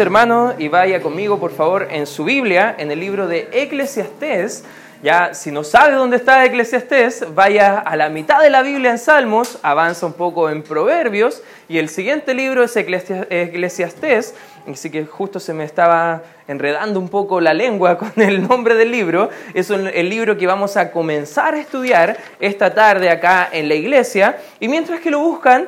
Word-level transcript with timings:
Hermano, 0.00 0.54
y 0.58 0.68
vaya 0.68 1.00
conmigo, 1.00 1.40
por 1.40 1.50
favor, 1.50 1.88
en 1.90 2.06
su 2.06 2.24
Biblia, 2.24 2.74
en 2.78 2.90
el 2.90 3.00
libro 3.00 3.26
de 3.26 3.48
Eclesiastés. 3.52 4.64
Ya, 5.02 5.34
si 5.34 5.50
no 5.50 5.64
sabe 5.64 5.94
dónde 5.94 6.16
está 6.16 6.44
Eclesiastés, 6.44 7.34
vaya 7.34 7.78
a 7.78 7.96
la 7.96 8.08
mitad 8.08 8.40
de 8.40 8.50
la 8.50 8.62
Biblia 8.62 8.90
en 8.90 8.98
Salmos, 8.98 9.58
avanza 9.62 10.06
un 10.06 10.12
poco 10.12 10.50
en 10.50 10.62
Proverbios, 10.62 11.42
y 11.68 11.78
el 11.78 11.88
siguiente 11.88 12.34
libro 12.34 12.62
es 12.62 12.76
Eclesiastés, 12.76 14.34
así 14.70 14.90
que 14.90 15.04
justo 15.04 15.40
se 15.40 15.52
me 15.52 15.64
estaba 15.64 16.22
enredando 16.46 17.00
un 17.00 17.08
poco 17.08 17.40
la 17.40 17.54
lengua 17.54 17.98
con 17.98 18.12
el 18.16 18.46
nombre 18.46 18.74
del 18.74 18.90
libro. 18.90 19.30
Es 19.54 19.70
el 19.70 20.08
libro 20.08 20.36
que 20.36 20.46
vamos 20.46 20.76
a 20.76 20.92
comenzar 20.92 21.54
a 21.54 21.60
estudiar 21.60 22.16
esta 22.38 22.72
tarde 22.72 23.10
acá 23.10 23.48
en 23.50 23.68
la 23.68 23.74
iglesia, 23.74 24.38
y 24.60 24.68
mientras 24.68 25.00
que 25.00 25.10
lo 25.10 25.18
buscan, 25.18 25.66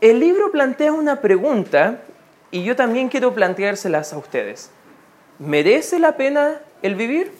el 0.00 0.20
libro 0.20 0.50
plantea 0.50 0.92
una 0.92 1.20
pregunta 1.20 2.00
y 2.50 2.64
yo 2.64 2.76
también 2.76 3.08
quiero 3.08 3.34
planteárselas 3.34 4.12
a 4.12 4.18
ustedes. 4.18 4.70
¿Merece 5.38 5.98
la 5.98 6.16
pena 6.16 6.60
el 6.82 6.94
vivir? 6.94 7.32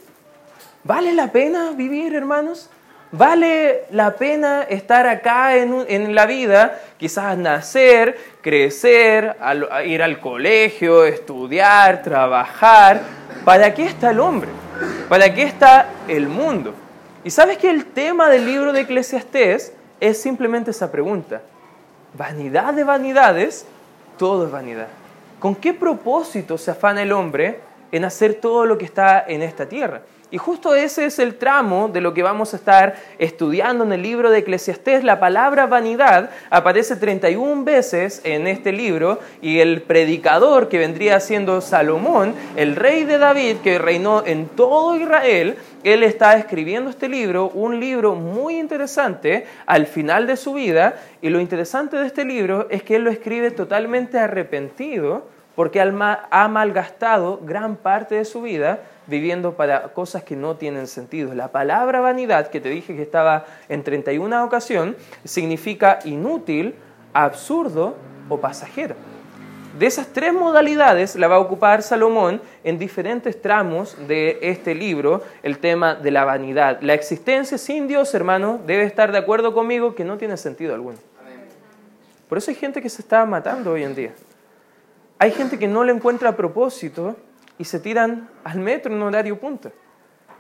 ¿Vale 0.85 1.13
la 1.13 1.33
pena 1.33 1.73
vivir, 1.73 2.15
hermanos? 2.15 2.71
¿Vale 3.13 3.87
la 3.91 4.15
pena 4.15 4.63
estar 4.63 5.07
acá 5.09 5.57
en, 5.57 6.15
la 6.15 6.27
vida? 6.27 6.81
Quizás 6.97 7.37
nacer, 7.37 8.17
crecer, 8.41 9.37
ir 9.85 10.03
al 10.03 10.21
colegio, 10.21 11.05
estudiar, 11.05 12.03
trabajar. 12.03 13.03
¿Para 13.45 13.75
qué 13.75 13.87
está 13.87 14.11
el 14.11 14.21
hombre? 14.21 14.49
¿Para 15.09 15.35
qué 15.35 15.43
está 15.43 15.89
el 16.07 16.29
mundo? 16.29 16.73
Y 17.25 17.31
sabes 17.31 17.59
que 17.59 17.69
el 17.69 17.87
tema 17.87 18.31
del 18.31 18.47
libro 18.47 18.73
de 18.73 18.83
Eclesiastés 18.83 19.73
es 19.99 20.23
simplemente 20.23 20.71
esa 20.71 20.91
pregunta. 20.91 21.43
Vanidad 22.15 22.73
de 22.75 22.85
vanidades, 22.85 23.67
todo 24.17 24.47
es 24.47 24.53
vanidad. 24.53 24.87
¿Con 25.41 25.55
qué 25.55 25.73
propósito 25.73 26.59
se 26.59 26.71
afana 26.71 27.03
el 27.03 27.13
hombre 27.13 27.61
en 27.91 28.05
hacer 28.05 28.35
todo 28.35 28.67
lo 28.67 28.77
que 28.77 28.85
está 28.85 29.25
en 29.27 29.41
esta 29.41 29.67
tierra? 29.67 30.03
Y 30.33 30.39
justo 30.39 30.77
ese 30.77 31.07
es 31.07 31.19
el 31.19 31.35
tramo 31.35 31.89
de 31.89 32.01
lo 32.01 32.15
que 32.15 32.23
vamos 32.23 32.55
a 32.55 32.57
estar 32.57 32.95
estudiando 33.19 33.83
en 33.83 33.93
el 33.93 34.03
libro 34.03 34.31
de 34.31 34.39
Eclesiastés. 34.39 35.03
La 35.03 35.19
palabra 35.19 35.67
vanidad 35.67 36.31
aparece 36.51 36.95
31 36.95 37.65
veces 37.65 38.21
en 38.23 38.47
este 38.47 38.71
libro 38.71 39.19
y 39.43 39.59
el 39.59 39.83
predicador 39.83 40.69
que 40.69 40.79
vendría 40.79 41.19
siendo 41.19 41.61
Salomón, 41.61 42.35
el 42.55 42.77
rey 42.77 43.03
de 43.05 43.19
David 43.19 43.57
que 43.65 43.79
reinó 43.79 44.25
en 44.25 44.47
todo 44.47 44.95
Israel, 44.95 45.57
él 45.83 46.03
está 46.05 46.37
escribiendo 46.37 46.91
este 46.91 47.09
libro, 47.09 47.49
un 47.49 47.81
libro 47.81 48.15
muy 48.15 48.59
interesante 48.59 49.47
al 49.67 49.87
final 49.87 50.29
de 50.29 50.37
su 50.37 50.53
vida. 50.53 50.95
Y 51.23 51.31
lo 51.31 51.41
interesante 51.41 51.97
de 51.97 52.07
este 52.07 52.25
libro 52.25 52.69
es 52.71 52.85
que 52.85 52.97
él 52.97 53.05
lo 53.05 53.11
escribe 53.11 53.51
totalmente 53.51 54.19
arrepentido 54.19 55.27
porque 55.57 55.81
ha 55.81 56.49
malgastado 56.49 57.41
gran 57.43 57.77
parte 57.77 58.15
de 58.15 58.25
su 58.25 58.43
vida 58.43 58.81
viviendo 59.11 59.55
para 59.55 59.93
cosas 59.93 60.23
que 60.23 60.37
no 60.37 60.57
tienen 60.57 60.87
sentido. 60.87 61.35
La 61.35 61.49
palabra 61.49 62.01
vanidad, 62.01 62.49
que 62.49 62.61
te 62.61 62.71
dije 62.71 62.97
que 62.97 63.03
estaba 63.03 63.45
en 63.69 63.83
31 63.83 64.45
ocasión, 64.45 64.97
significa 65.25 65.99
inútil, 66.05 66.75
absurdo 67.13 67.97
o 68.29 68.39
pasajero. 68.39 68.95
De 69.79 69.87
esas 69.87 70.09
tres 70.09 70.33
modalidades 70.33 71.15
la 71.17 71.29
va 71.29 71.37
a 71.37 71.41
ocupar 71.41 71.83
Salomón 71.83 72.41
en 72.65 72.79
diferentes 72.79 73.41
tramos 73.41 73.97
de 74.09 74.39
este 74.43 74.75
libro, 74.75 75.23
el 75.43 75.59
tema 75.59 75.95
de 75.95 76.11
la 76.11 76.25
vanidad. 76.25 76.81
La 76.81 76.95
existencia 76.95 77.57
sin 77.57 77.87
Dios, 77.87 78.15
hermano, 78.15 78.61
debe 78.67 78.85
estar 78.85 79.13
de 79.13 79.19
acuerdo 79.19 79.55
conmigo 79.55 79.95
que 79.95 80.05
no 80.05 80.19
tiene 80.19 80.37
sentido 80.37 80.75
alguno. 80.75 80.99
Por 82.29 82.39
eso 82.39 82.51
hay 82.51 82.57
gente 82.57 82.83
que 82.83 82.89
se 82.89 83.03
está 83.03 83.25
matando 83.27 83.73
hoy 83.73 83.85
en 83.85 83.95
día. 83.95 84.13
Hay 85.19 85.33
gente 85.33 85.59
que 85.59 85.69
no 85.69 85.85
le 85.85 85.93
encuentra 85.93 86.37
propósito 86.37 87.17
y 87.61 87.65
se 87.65 87.79
tiran 87.79 88.31
al 88.43 88.59
metro 88.59 88.91
en 88.91 89.03
horario 89.03 89.39
punta. 89.39 89.71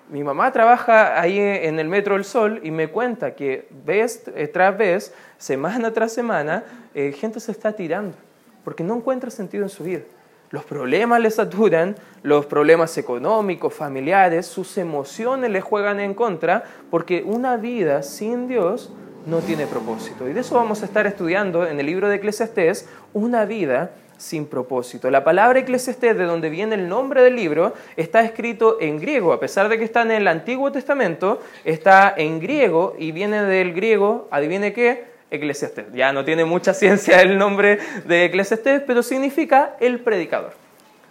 Mi 0.08 0.24
mamá 0.24 0.50
trabaja 0.50 1.20
ahí 1.20 1.38
en 1.38 1.78
el 1.78 1.86
Metro 1.86 2.14
del 2.14 2.24
Sol 2.24 2.60
y 2.62 2.70
me 2.70 2.88
cuenta 2.88 3.36
que 3.36 3.68
vez 3.84 4.24
tras 4.54 4.76
vez, 4.76 5.14
semana 5.36 5.92
tras 5.92 6.14
semana, 6.14 6.64
eh, 6.94 7.12
gente 7.12 7.38
se 7.38 7.52
está 7.52 7.74
tirando 7.74 8.16
porque 8.64 8.82
no 8.82 8.96
encuentra 8.96 9.30
sentido 9.30 9.64
en 9.64 9.68
su 9.68 9.84
vida. 9.84 10.00
Los 10.48 10.64
problemas 10.64 11.20
le 11.20 11.30
saturan, 11.30 11.94
los 12.22 12.46
problemas 12.46 12.96
económicos, 12.96 13.74
familiares, 13.74 14.46
sus 14.46 14.78
emociones 14.78 15.50
le 15.50 15.60
juegan 15.60 16.00
en 16.00 16.14
contra, 16.14 16.64
porque 16.90 17.22
una 17.24 17.58
vida 17.58 18.02
sin 18.02 18.48
Dios 18.48 18.92
no 19.26 19.40
tiene 19.40 19.66
propósito. 19.66 20.26
Y 20.26 20.32
de 20.32 20.40
eso 20.40 20.54
vamos 20.54 20.82
a 20.82 20.86
estar 20.86 21.06
estudiando 21.06 21.66
en 21.66 21.78
el 21.78 21.86
libro 21.86 22.08
de 22.08 22.16
Eclesiastés, 22.16 22.88
una 23.12 23.44
vida 23.44 23.90
sin 24.20 24.46
propósito. 24.46 25.10
La 25.10 25.24
palabra 25.24 25.58
eclesiastés, 25.58 26.16
de 26.16 26.24
donde 26.24 26.50
viene 26.50 26.74
el 26.74 26.88
nombre 26.88 27.22
del 27.22 27.36
libro, 27.36 27.72
está 27.96 28.20
escrito 28.20 28.76
en 28.80 29.00
griego, 29.00 29.32
a 29.32 29.40
pesar 29.40 29.68
de 29.68 29.78
que 29.78 29.84
está 29.84 30.02
en 30.02 30.10
el 30.10 30.28
Antiguo 30.28 30.70
Testamento, 30.70 31.40
está 31.64 32.12
en 32.16 32.38
griego 32.38 32.94
y 32.98 33.12
viene 33.12 33.42
del 33.44 33.72
griego, 33.72 34.28
adivine 34.30 34.72
qué, 34.72 35.04
eclesiastés. 35.30 35.86
Ya 35.94 36.12
no 36.12 36.24
tiene 36.24 36.44
mucha 36.44 36.74
ciencia 36.74 37.22
el 37.22 37.38
nombre 37.38 37.78
de 38.04 38.26
eclesiastés, 38.26 38.82
pero 38.86 39.02
significa 39.02 39.76
el 39.80 40.00
predicador. 40.00 40.52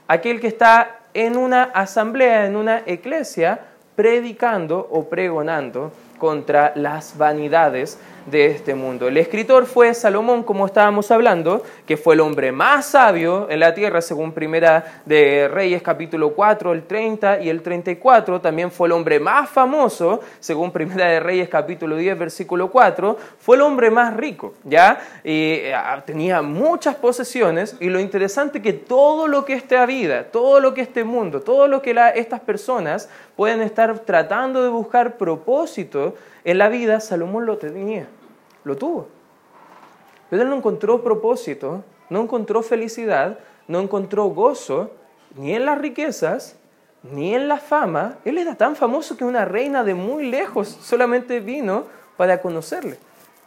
Aquel 0.08 0.40
que 0.40 0.48
está 0.48 1.00
en 1.14 1.38
una 1.38 1.64
asamblea, 1.64 2.46
en 2.46 2.56
una 2.56 2.84
iglesia, 2.86 3.60
predicando 3.96 4.88
o 4.92 5.10
pregonando 5.10 5.92
contra 6.20 6.74
las 6.76 7.18
vanidades 7.18 7.98
de 8.30 8.48
este 8.48 8.76
mundo. 8.76 9.08
El 9.08 9.18
escritor 9.18 9.66
fue 9.66 9.94
Salomón, 9.94 10.44
como 10.44 10.66
estábamos 10.66 11.12
hablando, 11.12 11.64
que 11.86 11.98
fue 11.98 12.16
el 12.16 12.22
hombre 12.22 12.52
más 12.52 12.88
sabio 12.88 13.48
en 13.50 13.60
la 13.60 13.74
tierra, 13.74 14.02
según 14.02 14.32
Primera 14.32 15.02
de 15.06 15.48
Reyes 15.48 15.82
capítulo 15.82 16.34
4, 16.34 16.74
el 16.74 16.84
30 16.84 17.42
y 17.42 17.50
el 17.50 17.62
34. 17.62 18.42
También 18.42 18.72
fue 18.72 18.88
el 18.88 18.94
hombre 18.94 19.20
más 19.20 19.50
famoso, 19.50 20.22
según 20.40 20.72
Primera 20.72 21.08
de 21.08 21.20
Reyes 21.20 21.50
capítulo 21.50 21.96
10, 21.96 22.18
versículo 22.18 22.70
4. 22.70 23.18
Fue 23.40 23.56
el 23.56 23.62
hombre 23.62 23.90
más 23.90 24.16
rico, 24.16 24.54
¿ya? 24.64 25.00
Y, 25.24 25.54
eh, 25.54 25.76
tenía 26.06 26.42
muchas 26.42 26.96
posesiones 26.96 27.76
y 27.80 27.90
lo 27.90 28.00
interesante 28.00 28.62
que 28.62 28.74
todo 28.74 29.28
lo 29.28 29.46
que 29.46 29.54
esta 29.54 29.86
vida, 29.86 30.26
todo 30.26 30.60
lo 30.60 30.74
que 30.74 30.82
este 30.82 31.04
mundo, 31.04 31.42
todo 31.42 31.68
lo 31.68 31.82
que 31.82 31.96
estas 32.16 32.40
personas 32.40 33.10
pueden 33.36 33.62
estar 33.62 34.00
tratando 34.00 34.64
de 34.64 34.70
buscar 34.70 35.18
propósito 35.18 36.16
en 36.44 36.58
la 36.58 36.70
vida, 36.70 37.00
Salomón 37.00 37.46
lo 37.46 37.58
tenía 37.58 38.08
lo 38.64 38.76
tuvo. 38.76 39.08
Pero 40.30 40.46
no 40.46 40.56
encontró 40.56 41.04
propósito, 41.04 41.84
no 42.10 42.22
encontró 42.22 42.62
felicidad, 42.62 43.40
no 43.68 43.80
encontró 43.80 44.26
gozo, 44.26 44.92
ni 45.36 45.54
en 45.54 45.66
las 45.66 45.78
riquezas, 45.78 46.56
ni 47.04 47.34
en 47.36 47.48
la 47.48 47.58
fama. 47.58 48.18
Él 48.26 48.38
era 48.38 48.56
tan 48.56 48.76
famoso 48.76 49.18
que 49.18 49.26
una 49.26 49.46
reina 49.46 49.84
de 49.84 49.94
muy 49.94 50.30
lejos 50.30 50.68
solamente 50.68 51.40
vino 51.40 51.86
para 52.18 52.42
conocerle. 52.42 52.98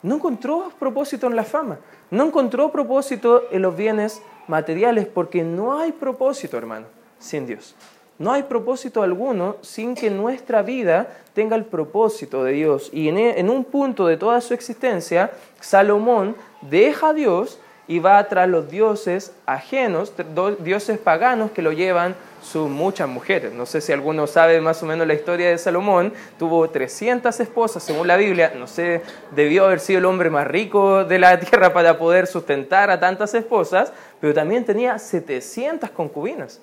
No 0.02 0.16
encontró 0.16 0.72
propósito 0.78 1.26
en 1.26 1.36
la 1.36 1.44
fama, 1.44 1.78
no 2.10 2.24
encontró 2.24 2.72
propósito 2.72 3.44
en 3.52 3.62
los 3.62 3.76
bienes 3.76 4.20
materiales, 4.48 5.06
porque 5.06 5.44
no 5.44 5.78
hay 5.78 5.92
propósito, 5.92 6.56
hermano, 6.56 6.86
sin 7.18 7.46
Dios. 7.46 7.76
No 8.18 8.32
hay 8.32 8.44
propósito 8.44 9.02
alguno 9.02 9.56
sin 9.62 9.94
que 9.94 10.10
nuestra 10.10 10.62
vida 10.62 11.08
tenga 11.34 11.56
el 11.56 11.64
propósito 11.64 12.44
de 12.44 12.52
Dios. 12.52 12.90
Y 12.92 13.08
en, 13.08 13.50
un 13.50 13.64
punto 13.64 14.06
de 14.06 14.16
toda 14.16 14.40
su 14.40 14.54
existencia, 14.54 15.30
Salomón 15.60 16.36
deja 16.60 17.08
a 17.08 17.12
Dios 17.14 17.58
y 17.88 17.98
va 17.98 18.22
tras 18.28 18.48
los 18.48 18.70
dioses 18.70 19.32
ajenos, 19.46 20.12
dioses 20.60 20.98
paganos 20.98 21.50
que 21.50 21.62
lo 21.62 21.72
llevan 21.72 22.14
sus 22.42 22.68
muchas 22.68 23.08
mujeres. 23.08 23.52
No 23.52 23.66
sé 23.66 23.80
si 23.80 23.92
alguno 23.92 24.26
sabe 24.26 24.60
más 24.60 24.82
o 24.82 24.86
menos 24.86 25.06
la 25.06 25.14
historia 25.14 25.48
de 25.48 25.58
Salomón. 25.58 26.12
Tuvo 26.38 26.68
300 26.68 27.38
esposas, 27.40 27.82
según 27.82 28.06
la 28.06 28.16
Biblia. 28.16 28.52
No 28.56 28.66
sé, 28.66 29.02
debió 29.30 29.64
haber 29.64 29.80
sido 29.80 30.00
el 30.00 30.04
hombre 30.04 30.28
más 30.28 30.46
rico 30.46 31.04
de 31.04 31.18
la 31.18 31.38
tierra 31.40 31.72
para 31.72 31.98
poder 31.98 32.26
sustentar 32.26 32.90
a 32.90 33.00
tantas 33.00 33.34
esposas, 33.34 33.92
pero 34.20 34.34
también 34.34 34.64
tenía 34.64 34.98
700 34.98 35.90
concubinas. 35.90 36.60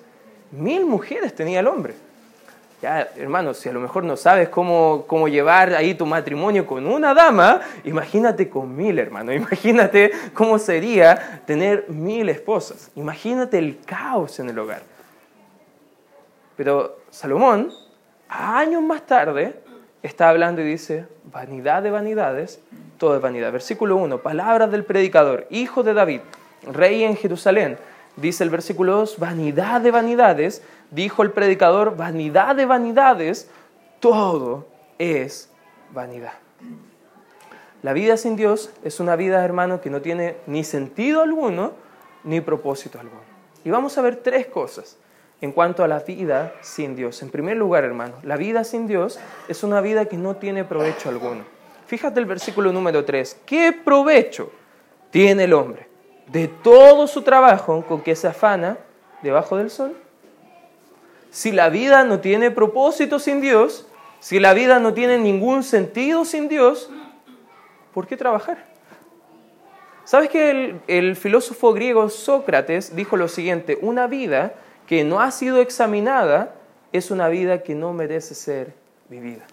Mil 0.50 0.84
mujeres 0.84 1.34
tenía 1.34 1.60
el 1.60 1.66
hombre. 1.66 1.94
Ya, 2.82 3.10
hermano, 3.16 3.52
si 3.52 3.68
a 3.68 3.72
lo 3.72 3.80
mejor 3.80 4.04
no 4.04 4.16
sabes 4.16 4.48
cómo, 4.48 5.04
cómo 5.06 5.28
llevar 5.28 5.74
ahí 5.74 5.94
tu 5.94 6.06
matrimonio 6.06 6.66
con 6.66 6.86
una 6.86 7.12
dama, 7.12 7.60
imagínate 7.84 8.48
con 8.48 8.74
mil, 8.74 8.98
hermano. 8.98 9.32
Imagínate 9.34 10.10
cómo 10.32 10.58
sería 10.58 11.42
tener 11.46 11.90
mil 11.90 12.28
esposas. 12.30 12.90
Imagínate 12.96 13.58
el 13.58 13.80
caos 13.84 14.40
en 14.40 14.48
el 14.48 14.58
hogar. 14.58 14.82
Pero 16.56 17.00
Salomón, 17.10 17.70
años 18.28 18.82
más 18.82 19.06
tarde, 19.06 19.60
está 20.02 20.30
hablando 20.30 20.62
y 20.62 20.64
dice, 20.64 21.06
vanidad 21.24 21.82
de 21.82 21.90
vanidades, 21.90 22.60
todo 22.96 23.14
es 23.14 23.20
vanidad. 23.20 23.52
Versículo 23.52 23.96
1, 23.96 24.18
palabras 24.18 24.70
del 24.70 24.84
predicador, 24.84 25.46
hijo 25.50 25.82
de 25.82 25.92
David, 25.92 26.20
rey 26.66 27.04
en 27.04 27.16
Jerusalén 27.16 27.76
dice 28.16 28.44
el 28.44 28.50
versículo 28.50 28.96
2, 28.96 29.18
vanidad 29.18 29.80
de 29.80 29.90
vanidades, 29.90 30.62
dijo 30.90 31.22
el 31.22 31.32
predicador, 31.32 31.96
vanidad 31.96 32.56
de 32.56 32.66
vanidades, 32.66 33.48
todo 34.00 34.66
es 34.98 35.50
vanidad. 35.92 36.34
La 37.82 37.92
vida 37.92 38.16
sin 38.16 38.36
Dios 38.36 38.70
es 38.84 39.00
una 39.00 39.16
vida, 39.16 39.44
hermano, 39.44 39.80
que 39.80 39.90
no 39.90 40.02
tiene 40.02 40.36
ni 40.46 40.64
sentido 40.64 41.22
alguno 41.22 41.72
ni 42.24 42.40
propósito 42.40 43.00
alguno. 43.00 43.22
Y 43.64 43.70
vamos 43.70 43.96
a 43.96 44.02
ver 44.02 44.16
tres 44.16 44.46
cosas 44.46 44.98
en 45.40 45.52
cuanto 45.52 45.82
a 45.82 45.88
la 45.88 46.00
vida 46.00 46.54
sin 46.60 46.94
Dios. 46.94 47.22
En 47.22 47.30
primer 47.30 47.56
lugar, 47.56 47.84
hermano, 47.84 48.14
la 48.22 48.36
vida 48.36 48.64
sin 48.64 48.86
Dios 48.86 49.18
es 49.48 49.62
una 49.62 49.80
vida 49.80 50.04
que 50.04 50.18
no 50.18 50.36
tiene 50.36 50.64
provecho 50.64 51.08
alguno. 51.08 51.44
Fíjate 51.86 52.20
el 52.20 52.26
versículo 52.26 52.72
número 52.72 53.04
3. 53.04 53.40
¿Qué 53.46 53.72
provecho 53.72 54.52
tiene 55.10 55.44
el 55.44 55.54
hombre 55.54 55.89
de 56.32 56.48
todo 56.48 57.06
su 57.06 57.22
trabajo 57.22 57.84
con 57.86 58.02
que 58.02 58.14
se 58.14 58.28
afana 58.28 58.78
debajo 59.22 59.56
del 59.56 59.70
sol? 59.70 59.96
Si 61.30 61.52
la 61.52 61.68
vida 61.68 62.04
no 62.04 62.20
tiene 62.20 62.50
propósito 62.50 63.18
sin 63.18 63.40
Dios, 63.40 63.86
si 64.18 64.38
la 64.38 64.52
vida 64.52 64.80
no 64.80 64.94
tiene 64.94 65.18
ningún 65.18 65.62
sentido 65.62 66.24
sin 66.24 66.48
Dios, 66.48 66.90
¿por 67.94 68.06
qué 68.06 68.16
trabajar? 68.16 68.66
¿Sabes 70.04 70.28
que 70.28 70.50
el, 70.50 70.80
el 70.88 71.16
filósofo 71.16 71.72
griego 71.72 72.08
Sócrates 72.08 72.96
dijo 72.96 73.16
lo 73.16 73.28
siguiente? 73.28 73.78
Una 73.80 74.06
vida 74.08 74.54
que 74.86 75.04
no 75.04 75.20
ha 75.20 75.30
sido 75.30 75.58
examinada 75.58 76.54
es 76.92 77.10
una 77.10 77.28
vida 77.28 77.62
que 77.62 77.74
no 77.74 77.92
merece 77.92 78.34
ser 78.34 78.74
vivida. 79.08 79.46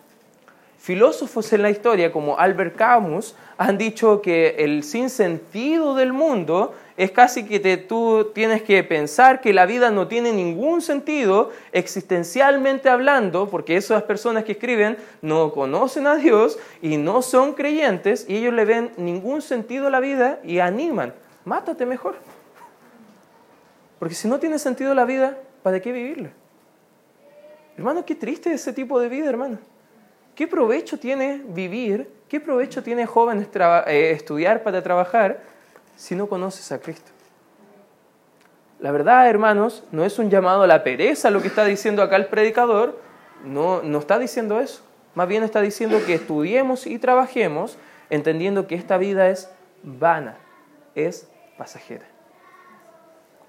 Filósofos 0.87 1.51
en 1.51 1.63
la 1.63 1.69
historia 1.69 2.13
como 2.13 2.39
Albert 2.39 2.77
Camus 2.77 3.35
han 3.57 3.77
dicho 3.77 4.21
que 4.21 4.55
el 4.59 4.85
sinsentido 4.85 5.95
del 5.95 6.13
mundo 6.13 6.75
es 6.95 7.11
casi 7.11 7.43
que 7.43 7.75
tú 7.75 8.31
tienes 8.33 8.61
que 8.61 8.81
pensar 8.85 9.41
que 9.41 9.51
la 9.51 9.65
vida 9.65 9.91
no 9.91 10.07
tiene 10.07 10.31
ningún 10.31 10.81
sentido 10.81 11.51
existencialmente 11.73 12.87
hablando, 12.87 13.49
porque 13.49 13.75
esas 13.75 14.03
personas 14.03 14.45
que 14.45 14.53
escriben 14.53 14.95
no 15.21 15.51
conocen 15.51 16.07
a 16.07 16.15
Dios 16.15 16.57
y 16.81 16.95
no 16.95 17.21
son 17.21 17.51
creyentes 17.51 18.25
y 18.29 18.37
ellos 18.37 18.53
le 18.53 18.63
ven 18.63 18.91
ningún 18.95 19.41
sentido 19.41 19.87
a 19.87 19.89
la 19.89 19.99
vida 19.99 20.39
y 20.45 20.59
animan, 20.59 21.13
mátate 21.43 21.85
mejor. 21.85 22.15
Porque 23.99 24.15
si 24.15 24.29
no 24.29 24.39
tiene 24.39 24.57
sentido 24.57 24.95
la 24.95 25.03
vida, 25.03 25.37
¿para 25.63 25.81
qué 25.81 25.91
vivirla? 25.91 26.29
Hermano, 27.75 28.05
qué 28.05 28.15
triste 28.15 28.53
ese 28.53 28.71
tipo 28.71 29.01
de 29.01 29.09
vida, 29.09 29.27
hermano. 29.27 29.57
¿Qué 30.37 30.47
provecho 30.47 30.99
tiene 30.99 31.41
vivir? 31.47 32.07
¿Qué 32.29 32.39
provecho 32.39 32.83
tiene 32.83 33.07
jóvenes 33.07 33.47
eh, 33.87 34.11
estudiar 34.11 34.61
para 34.61 34.83
trabajar 34.83 35.41
si 35.95 36.13
no 36.13 36.29
conoces 36.29 36.71
a 36.71 36.79
Cristo? 36.79 37.09
La 38.79 38.91
verdad, 38.91 39.27
hermanos, 39.27 39.83
no 39.91 40.05
es 40.05 40.19
un 40.19 40.29
llamado 40.29 40.61
a 40.61 40.67
la 40.67 40.83
pereza 40.83 41.31
lo 41.31 41.41
que 41.41 41.47
está 41.47 41.65
diciendo 41.65 42.03
acá 42.03 42.17
el 42.17 42.27
predicador, 42.27 43.01
no, 43.43 43.81
no 43.81 43.97
está 43.97 44.19
diciendo 44.19 44.59
eso. 44.59 44.83
Más 45.15 45.27
bien 45.27 45.41
está 45.41 45.59
diciendo 45.59 45.97
que 46.05 46.13
estudiemos 46.13 46.85
y 46.85 46.99
trabajemos 46.99 47.79
entendiendo 48.11 48.67
que 48.67 48.75
esta 48.75 48.99
vida 48.99 49.29
es 49.29 49.49
vana, 49.81 50.37
es 50.93 51.27
pasajera. 51.57 52.05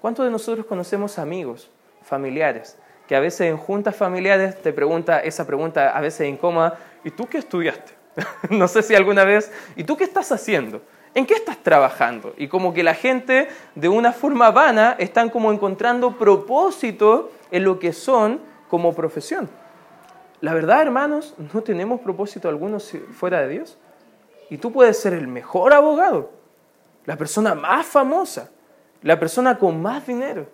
¿Cuántos 0.01 0.25
de 0.25 0.31
nosotros 0.31 0.65
conocemos 0.65 1.19
amigos, 1.19 1.69
familiares, 2.01 2.79
que 3.09 3.15
a 3.15 3.19
veces 3.19 3.49
en 3.49 3.57
juntas 3.57 3.95
familiares 3.95 4.61
te 4.61 4.71
pregunta 4.71 5.19
esa 5.19 5.47
pregunta 5.47 5.97
a 5.97 5.99
veces 5.99 6.29
incómoda, 6.29 6.77
¿y 7.03 7.09
tú 7.09 7.25
qué 7.25 7.39
estudiaste? 7.39 7.93
no 8.51 8.67
sé 8.67 8.83
si 8.83 8.93
alguna 8.93 9.23
vez, 9.23 9.51
¿y 9.75 9.83
tú 9.83 9.97
qué 9.97 10.03
estás 10.03 10.31
haciendo? 10.31 10.83
¿En 11.15 11.25
qué 11.25 11.33
estás 11.33 11.57
trabajando? 11.57 12.35
Y 12.37 12.47
como 12.47 12.71
que 12.71 12.83
la 12.83 12.93
gente 12.93 13.47
de 13.73 13.89
una 13.89 14.13
forma 14.13 14.51
vana 14.51 14.95
están 14.99 15.31
como 15.31 15.51
encontrando 15.51 16.19
propósito 16.19 17.31
en 17.49 17.63
lo 17.63 17.79
que 17.79 17.93
son 17.93 18.41
como 18.69 18.93
profesión. 18.93 19.49
La 20.39 20.53
verdad, 20.53 20.83
hermanos, 20.83 21.33
no 21.51 21.63
tenemos 21.63 22.01
propósito 22.01 22.47
alguno 22.47 22.77
fuera 22.79 23.41
de 23.41 23.49
Dios. 23.49 23.79
Y 24.51 24.59
tú 24.59 24.71
puedes 24.71 24.99
ser 24.99 25.13
el 25.13 25.27
mejor 25.27 25.73
abogado, 25.73 26.29
la 27.07 27.17
persona 27.17 27.55
más 27.55 27.87
famosa, 27.87 28.51
la 29.01 29.19
persona 29.19 29.57
con 29.57 29.81
más 29.81 30.05
dinero. 30.05 30.45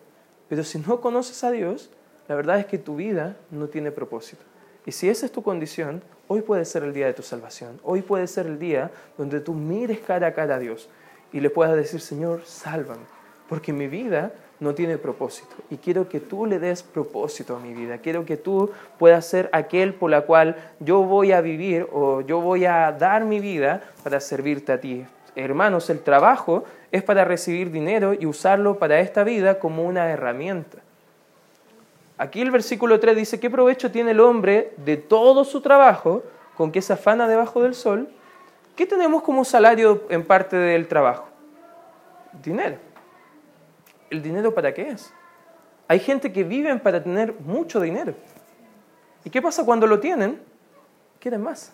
Pero 0.47 0.63
si 0.63 0.79
no 0.79 1.01
conoces 1.01 1.43
a 1.43 1.51
Dios, 1.51 1.89
la 2.27 2.35
verdad 2.35 2.59
es 2.59 2.65
que 2.65 2.77
tu 2.77 2.95
vida 2.95 3.37
no 3.51 3.67
tiene 3.67 3.91
propósito. 3.91 4.43
Y 4.85 4.91
si 4.91 5.09
esa 5.09 5.25
es 5.25 5.31
tu 5.31 5.43
condición, 5.43 6.01
hoy 6.27 6.41
puede 6.41 6.65
ser 6.65 6.83
el 6.83 6.93
día 6.93 7.07
de 7.07 7.13
tu 7.13 7.23
salvación. 7.23 7.79
Hoy 7.83 8.01
puede 8.01 8.27
ser 8.27 8.45
el 8.45 8.59
día 8.59 8.91
donde 9.17 9.39
tú 9.39 9.53
mires 9.53 9.99
cara 9.99 10.27
a 10.27 10.33
cara 10.33 10.55
a 10.55 10.59
Dios 10.59 10.89
y 11.31 11.39
le 11.39 11.49
puedas 11.49 11.75
decir, 11.75 12.01
Señor, 12.01 12.41
sálvame, 12.45 13.03
porque 13.49 13.73
mi 13.73 13.87
vida 13.87 14.31
no 14.59 14.73
tiene 14.73 14.97
propósito. 14.97 15.55
Y 15.69 15.77
quiero 15.77 16.07
que 16.07 16.19
tú 16.19 16.45
le 16.45 16.59
des 16.59 16.83
propósito 16.83 17.55
a 17.55 17.59
mi 17.59 17.73
vida. 17.73 17.97
Quiero 17.97 18.25
que 18.25 18.37
tú 18.37 18.71
puedas 18.97 19.25
ser 19.25 19.49
aquel 19.51 19.93
por 19.93 20.11
la 20.11 20.21
cual 20.21 20.55
yo 20.79 21.03
voy 21.03 21.31
a 21.31 21.41
vivir 21.41 21.87
o 21.91 22.21
yo 22.21 22.39
voy 22.39 22.65
a 22.65 22.91
dar 22.91 23.25
mi 23.25 23.39
vida 23.39 23.81
para 24.03 24.19
servirte 24.19 24.71
a 24.71 24.79
ti. 24.79 25.05
Hermanos, 25.35 25.89
el 25.89 25.99
trabajo 25.99 26.63
es 26.91 27.03
para 27.03 27.25
recibir 27.25 27.71
dinero 27.71 28.13
y 28.13 28.25
usarlo 28.25 28.79
para 28.79 28.99
esta 29.01 29.23
vida 29.23 29.59
como 29.59 29.83
una 29.83 30.09
herramienta. 30.09 30.84
Aquí 32.17 32.41
el 32.41 32.51
versículo 32.51 32.99
3 32.99 33.15
dice, 33.15 33.39
¿qué 33.39 33.49
provecho 33.49 33.91
tiene 33.91 34.11
el 34.11 34.19
hombre 34.21 34.73
de 34.77 34.95
todo 34.95 35.43
su 35.43 35.61
trabajo 35.61 36.23
con 36.55 36.71
que 36.71 36.81
se 36.81 36.93
afana 36.93 37.27
debajo 37.27 37.61
del 37.61 37.75
sol? 37.75 38.09
¿Qué 38.75 38.85
tenemos 38.85 39.21
como 39.23 39.43
salario 39.43 40.03
en 40.09 40.25
parte 40.25 40.55
del 40.55 40.87
trabajo? 40.87 41.27
Dinero. 42.41 42.77
¿El 44.09 44.21
dinero 44.21 44.53
para 44.53 44.73
qué 44.73 44.89
es? 44.89 45.13
Hay 45.87 45.99
gente 45.99 46.31
que 46.31 46.43
vive 46.43 46.75
para 46.77 47.03
tener 47.03 47.33
mucho 47.39 47.81
dinero. 47.81 48.13
¿Y 49.23 49.29
qué 49.29 49.41
pasa 49.41 49.65
cuando 49.65 49.85
lo 49.85 49.99
tienen? 49.99 50.41
Quieren 51.19 51.41
más. 51.41 51.73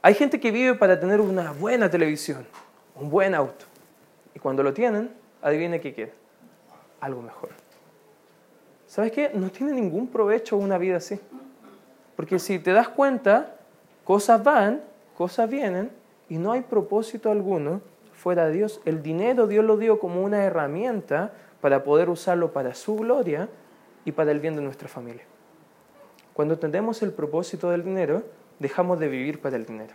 Hay 0.00 0.14
gente 0.14 0.40
que 0.40 0.50
vive 0.50 0.74
para 0.74 0.98
tener 0.98 1.20
una 1.20 1.52
buena 1.52 1.90
televisión, 1.90 2.46
un 2.94 3.10
buen 3.10 3.34
auto. 3.34 3.64
Y 4.34 4.38
cuando 4.38 4.62
lo 4.62 4.72
tienen, 4.72 5.10
adivine 5.42 5.80
qué 5.80 5.92
quiere. 5.92 6.12
Algo 7.00 7.22
mejor. 7.22 7.65
¿Sabes 8.86 9.12
qué? 9.12 9.30
No 9.34 9.50
tiene 9.50 9.72
ningún 9.72 10.08
provecho 10.08 10.56
una 10.56 10.78
vida 10.78 10.96
así. 10.98 11.18
Porque 12.14 12.38
si 12.38 12.58
te 12.58 12.72
das 12.72 12.88
cuenta, 12.88 13.56
cosas 14.04 14.42
van, 14.42 14.82
cosas 15.16 15.50
vienen, 15.50 15.90
y 16.28 16.38
no 16.38 16.52
hay 16.52 16.62
propósito 16.62 17.30
alguno 17.30 17.80
fuera 18.14 18.46
de 18.46 18.52
Dios. 18.52 18.80
El 18.84 19.02
dinero 19.02 19.46
Dios 19.46 19.64
lo 19.64 19.76
dio 19.76 19.98
como 19.98 20.22
una 20.22 20.44
herramienta 20.44 21.32
para 21.60 21.84
poder 21.84 22.08
usarlo 22.08 22.52
para 22.52 22.74
su 22.74 22.96
gloria 22.96 23.48
y 24.04 24.12
para 24.12 24.30
el 24.30 24.40
bien 24.40 24.56
de 24.56 24.62
nuestra 24.62 24.88
familia. 24.88 25.24
Cuando 26.32 26.54
entendemos 26.54 27.02
el 27.02 27.12
propósito 27.12 27.70
del 27.70 27.84
dinero, 27.84 28.22
dejamos 28.58 28.98
de 28.98 29.08
vivir 29.08 29.40
para 29.40 29.56
el 29.56 29.66
dinero. 29.66 29.94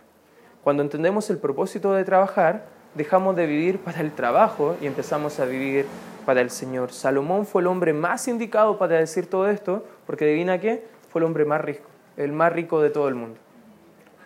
Cuando 0.62 0.82
entendemos 0.82 1.28
el 1.30 1.38
propósito 1.38 1.92
de 1.92 2.04
trabajar, 2.04 2.66
dejamos 2.94 3.36
de 3.36 3.46
vivir 3.46 3.78
para 3.78 4.00
el 4.00 4.12
trabajo 4.12 4.76
y 4.80 4.86
empezamos 4.86 5.40
a 5.40 5.44
vivir 5.44 5.86
para 6.22 6.40
el 6.40 6.50
Señor. 6.50 6.92
Salomón 6.92 7.46
fue 7.46 7.62
el 7.62 7.68
hombre 7.68 7.92
más 7.92 8.28
indicado 8.28 8.78
para 8.78 8.98
decir 8.98 9.28
todo 9.28 9.48
esto, 9.48 9.84
porque 10.06 10.24
adivina 10.24 10.60
qué, 10.60 10.84
fue 11.10 11.20
el 11.20 11.26
hombre 11.26 11.44
más 11.44 11.60
rico, 11.60 11.84
el 12.16 12.32
más 12.32 12.52
rico 12.52 12.80
de 12.80 12.90
todo 12.90 13.08
el 13.08 13.14
mundo, 13.14 13.38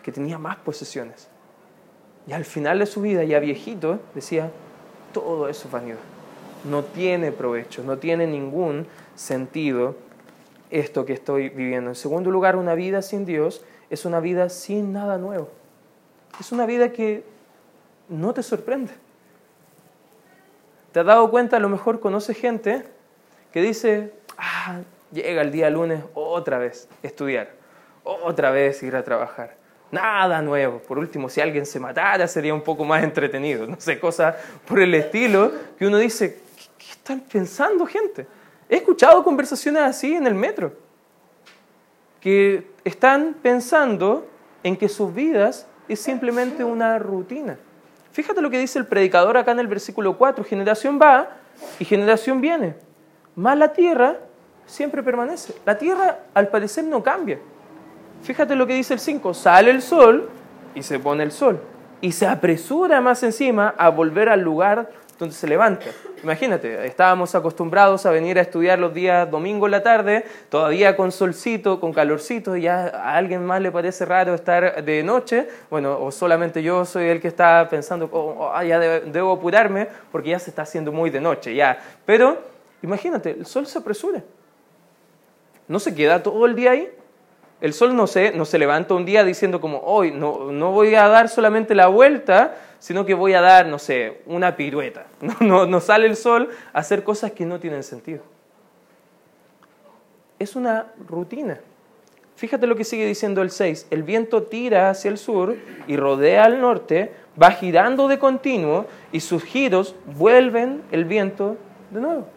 que 0.02 0.12
tenía 0.12 0.38
más 0.38 0.56
posesiones. 0.56 1.28
Y 2.26 2.32
al 2.32 2.44
final 2.44 2.78
de 2.78 2.86
su 2.86 3.00
vida, 3.00 3.24
ya 3.24 3.38
viejito, 3.38 4.00
decía, 4.14 4.50
todo 5.12 5.48
eso 5.48 5.66
es 5.68 5.72
vanidad. 5.72 5.98
No 6.64 6.82
tiene 6.82 7.32
provecho, 7.32 7.82
no 7.84 7.98
tiene 7.98 8.26
ningún 8.26 8.86
sentido 9.14 9.96
esto 10.70 11.06
que 11.06 11.12
estoy 11.12 11.48
viviendo. 11.48 11.90
En 11.90 11.96
segundo 11.96 12.30
lugar, 12.30 12.56
una 12.56 12.74
vida 12.74 13.02
sin 13.02 13.24
Dios 13.24 13.62
es 13.90 14.04
una 14.04 14.20
vida 14.20 14.48
sin 14.48 14.92
nada 14.92 15.18
nuevo. 15.18 15.48
Es 16.40 16.52
una 16.52 16.66
vida 16.66 16.92
que 16.92 17.24
no 18.08 18.34
te 18.34 18.42
sorprende. 18.42 18.92
¿Te 20.96 21.00
has 21.00 21.06
dado 21.06 21.30
cuenta? 21.30 21.58
A 21.58 21.60
lo 21.60 21.68
mejor 21.68 22.00
conoce 22.00 22.32
gente 22.32 22.82
que 23.52 23.60
dice, 23.60 24.14
ah, 24.38 24.80
llega 25.12 25.42
el 25.42 25.52
día 25.52 25.68
lunes 25.68 26.02
otra 26.14 26.56
vez 26.56 26.88
estudiar, 27.02 27.50
otra 28.02 28.50
vez 28.50 28.82
ir 28.82 28.96
a 28.96 29.04
trabajar. 29.04 29.58
Nada 29.90 30.40
nuevo. 30.40 30.78
Por 30.78 30.98
último, 30.98 31.28
si 31.28 31.42
alguien 31.42 31.66
se 31.66 31.78
matara 31.78 32.26
sería 32.26 32.54
un 32.54 32.62
poco 32.62 32.82
más 32.86 33.04
entretenido. 33.04 33.66
No 33.66 33.78
sé, 33.78 34.00
cosas 34.00 34.36
por 34.66 34.80
el 34.80 34.94
estilo 34.94 35.52
que 35.78 35.86
uno 35.86 35.98
dice, 35.98 36.40
¿qué, 36.78 36.84
están 36.90 37.20
pensando 37.20 37.84
gente? 37.84 38.26
He 38.66 38.76
escuchado 38.76 39.22
conversaciones 39.22 39.82
así 39.82 40.14
en 40.14 40.26
el 40.26 40.34
metro, 40.34 40.72
que 42.22 42.68
están 42.84 43.36
pensando 43.42 44.26
en 44.62 44.78
que 44.78 44.88
sus 44.88 45.14
vidas 45.14 45.66
es 45.90 46.00
simplemente 46.00 46.64
una 46.64 46.98
rutina. 46.98 47.58
Fíjate 48.16 48.40
lo 48.40 48.48
que 48.48 48.58
dice 48.58 48.78
el 48.78 48.86
predicador 48.86 49.36
acá 49.36 49.52
en 49.52 49.58
el 49.58 49.66
versículo 49.66 50.16
4, 50.16 50.42
generación 50.42 50.98
va 50.98 51.28
y 51.78 51.84
generación 51.84 52.40
viene, 52.40 52.74
más 53.34 53.58
la 53.58 53.74
tierra 53.74 54.16
siempre 54.64 55.02
permanece. 55.02 55.52
La 55.66 55.76
tierra 55.76 56.20
al 56.32 56.48
parecer 56.48 56.84
no 56.84 57.02
cambia. 57.02 57.38
Fíjate 58.22 58.56
lo 58.56 58.66
que 58.66 58.72
dice 58.72 58.94
el 58.94 59.00
5, 59.00 59.34
sale 59.34 59.70
el 59.70 59.82
sol 59.82 60.30
y 60.74 60.82
se 60.82 60.98
pone 60.98 61.24
el 61.24 61.30
sol 61.30 61.60
y 62.00 62.12
se 62.12 62.26
apresura 62.26 63.02
más 63.02 63.22
encima 63.22 63.74
a 63.76 63.90
volver 63.90 64.30
al 64.30 64.40
lugar 64.40 64.88
donde 65.18 65.34
se 65.34 65.46
levanta. 65.46 65.86
Imagínate, 66.22 66.86
estábamos 66.86 67.34
acostumbrados 67.34 68.06
a 68.06 68.10
venir 68.10 68.38
a 68.38 68.42
estudiar 68.42 68.78
los 68.78 68.92
días 68.92 69.30
domingo 69.30 69.66
en 69.66 69.72
la 69.72 69.82
tarde, 69.82 70.24
todavía 70.48 70.96
con 70.96 71.12
solcito, 71.12 71.80
con 71.80 71.92
calorcito, 71.92 72.56
y 72.56 72.62
ya 72.62 72.88
a 72.88 73.16
alguien 73.16 73.44
más 73.44 73.60
le 73.60 73.70
parece 73.70 74.04
raro 74.04 74.34
estar 74.34 74.84
de 74.84 75.02
noche, 75.02 75.48
bueno, 75.70 75.98
o 76.00 76.10
solamente 76.10 76.62
yo 76.62 76.84
soy 76.84 77.06
el 77.08 77.20
que 77.20 77.28
está 77.28 77.68
pensando, 77.68 78.08
oh, 78.12 78.36
oh 78.38 78.50
ah, 78.52 78.64
ya 78.64 78.78
debo 78.78 79.32
apurarme 79.32 79.88
porque 80.12 80.30
ya 80.30 80.38
se 80.38 80.50
está 80.50 80.62
haciendo 80.62 80.92
muy 80.92 81.10
de 81.10 81.20
noche, 81.20 81.54
ya. 81.54 81.78
Pero 82.04 82.56
Imagínate, 82.82 83.30
el 83.30 83.46
sol 83.46 83.66
se 83.66 83.78
apresura. 83.78 84.22
No 85.68 85.80
se 85.80 85.94
queda 85.94 86.22
todo 86.22 86.46
el 86.46 86.54
día 86.54 86.72
ahí. 86.72 86.88
El 87.60 87.72
sol 87.72 87.96
no 87.96 88.06
se, 88.06 88.32
no 88.32 88.44
se 88.44 88.58
levanta 88.58 88.94
un 88.94 89.04
día 89.04 89.24
diciendo 89.24 89.60
como, 89.60 89.80
hoy 89.80 90.12
no, 90.12 90.52
no 90.52 90.72
voy 90.72 90.94
a 90.94 91.08
dar 91.08 91.28
solamente 91.28 91.74
la 91.74 91.86
vuelta, 91.86 92.54
sino 92.78 93.04
que 93.04 93.14
voy 93.14 93.34
a 93.34 93.40
dar, 93.40 93.66
no 93.66 93.78
sé, 93.78 94.22
una 94.26 94.56
pirueta. 94.56 95.06
No, 95.40 95.66
no 95.66 95.80
sale 95.80 96.06
el 96.06 96.16
sol 96.16 96.50
a 96.72 96.78
hacer 96.80 97.04
cosas 97.04 97.32
que 97.32 97.44
no 97.44 97.60
tienen 97.60 97.82
sentido. 97.82 98.22
Es 100.38 100.56
una 100.56 100.92
rutina. 101.08 101.60
Fíjate 102.36 102.66
lo 102.66 102.76
que 102.76 102.84
sigue 102.84 103.06
diciendo 103.06 103.40
el 103.40 103.50
6. 103.50 103.86
El 103.90 104.02
viento 104.02 104.42
tira 104.42 104.90
hacia 104.90 105.10
el 105.10 105.16
sur 105.16 105.56
y 105.86 105.96
rodea 105.96 106.44
al 106.44 106.60
norte, 106.60 107.12
va 107.40 107.50
girando 107.50 108.08
de 108.08 108.18
continuo 108.18 108.86
y 109.10 109.20
sus 109.20 109.42
giros 109.42 109.94
vuelven 110.04 110.82
el 110.92 111.06
viento 111.06 111.56
de 111.90 112.00
nuevo. 112.00 112.28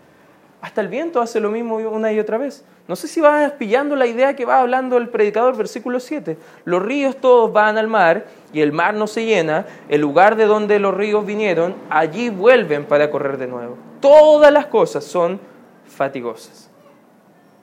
Hasta 0.62 0.82
el 0.82 0.88
viento 0.88 1.22
hace 1.22 1.42
lo 1.42 1.52
mismo 1.52 1.78
una 1.78 2.12
y 2.14 2.20
otra 2.20 2.38
vez. 2.38 2.64
No 2.90 2.96
sé 2.96 3.08
si 3.08 3.22
vas 3.22 3.52
pillando 3.52 3.96
la 3.96 4.08
idea 4.08 4.36
que 4.36 4.46
va 4.46 4.62
hablando 4.62 4.98
el 4.98 5.10
predicador, 5.10 5.56
versículo 5.56 6.00
7. 6.00 6.38
Los 6.66 6.82
ríos 6.82 7.18
todos 7.18 7.54
van 7.54 7.78
al 7.78 7.88
mar 7.88 8.26
y 8.52 8.62
el 8.62 8.72
mar 8.72 8.96
no 8.96 9.06
se 9.06 9.26
llena. 9.26 9.68
El 9.90 10.02
lugar 10.02 10.36
de 10.36 10.46
donde 10.46 10.80
los 10.80 10.96
ríos 10.96 11.24
vinieron, 11.24 11.76
allí 11.92 12.32
vuelven 12.32 12.86
para 12.86 13.12
correr 13.12 13.38
de 13.38 13.46
nuevo. 13.46 13.78
Todas 14.02 14.52
las 14.52 14.66
cosas 14.66 15.04
son 15.04 15.40
fatigosas. 15.86 16.72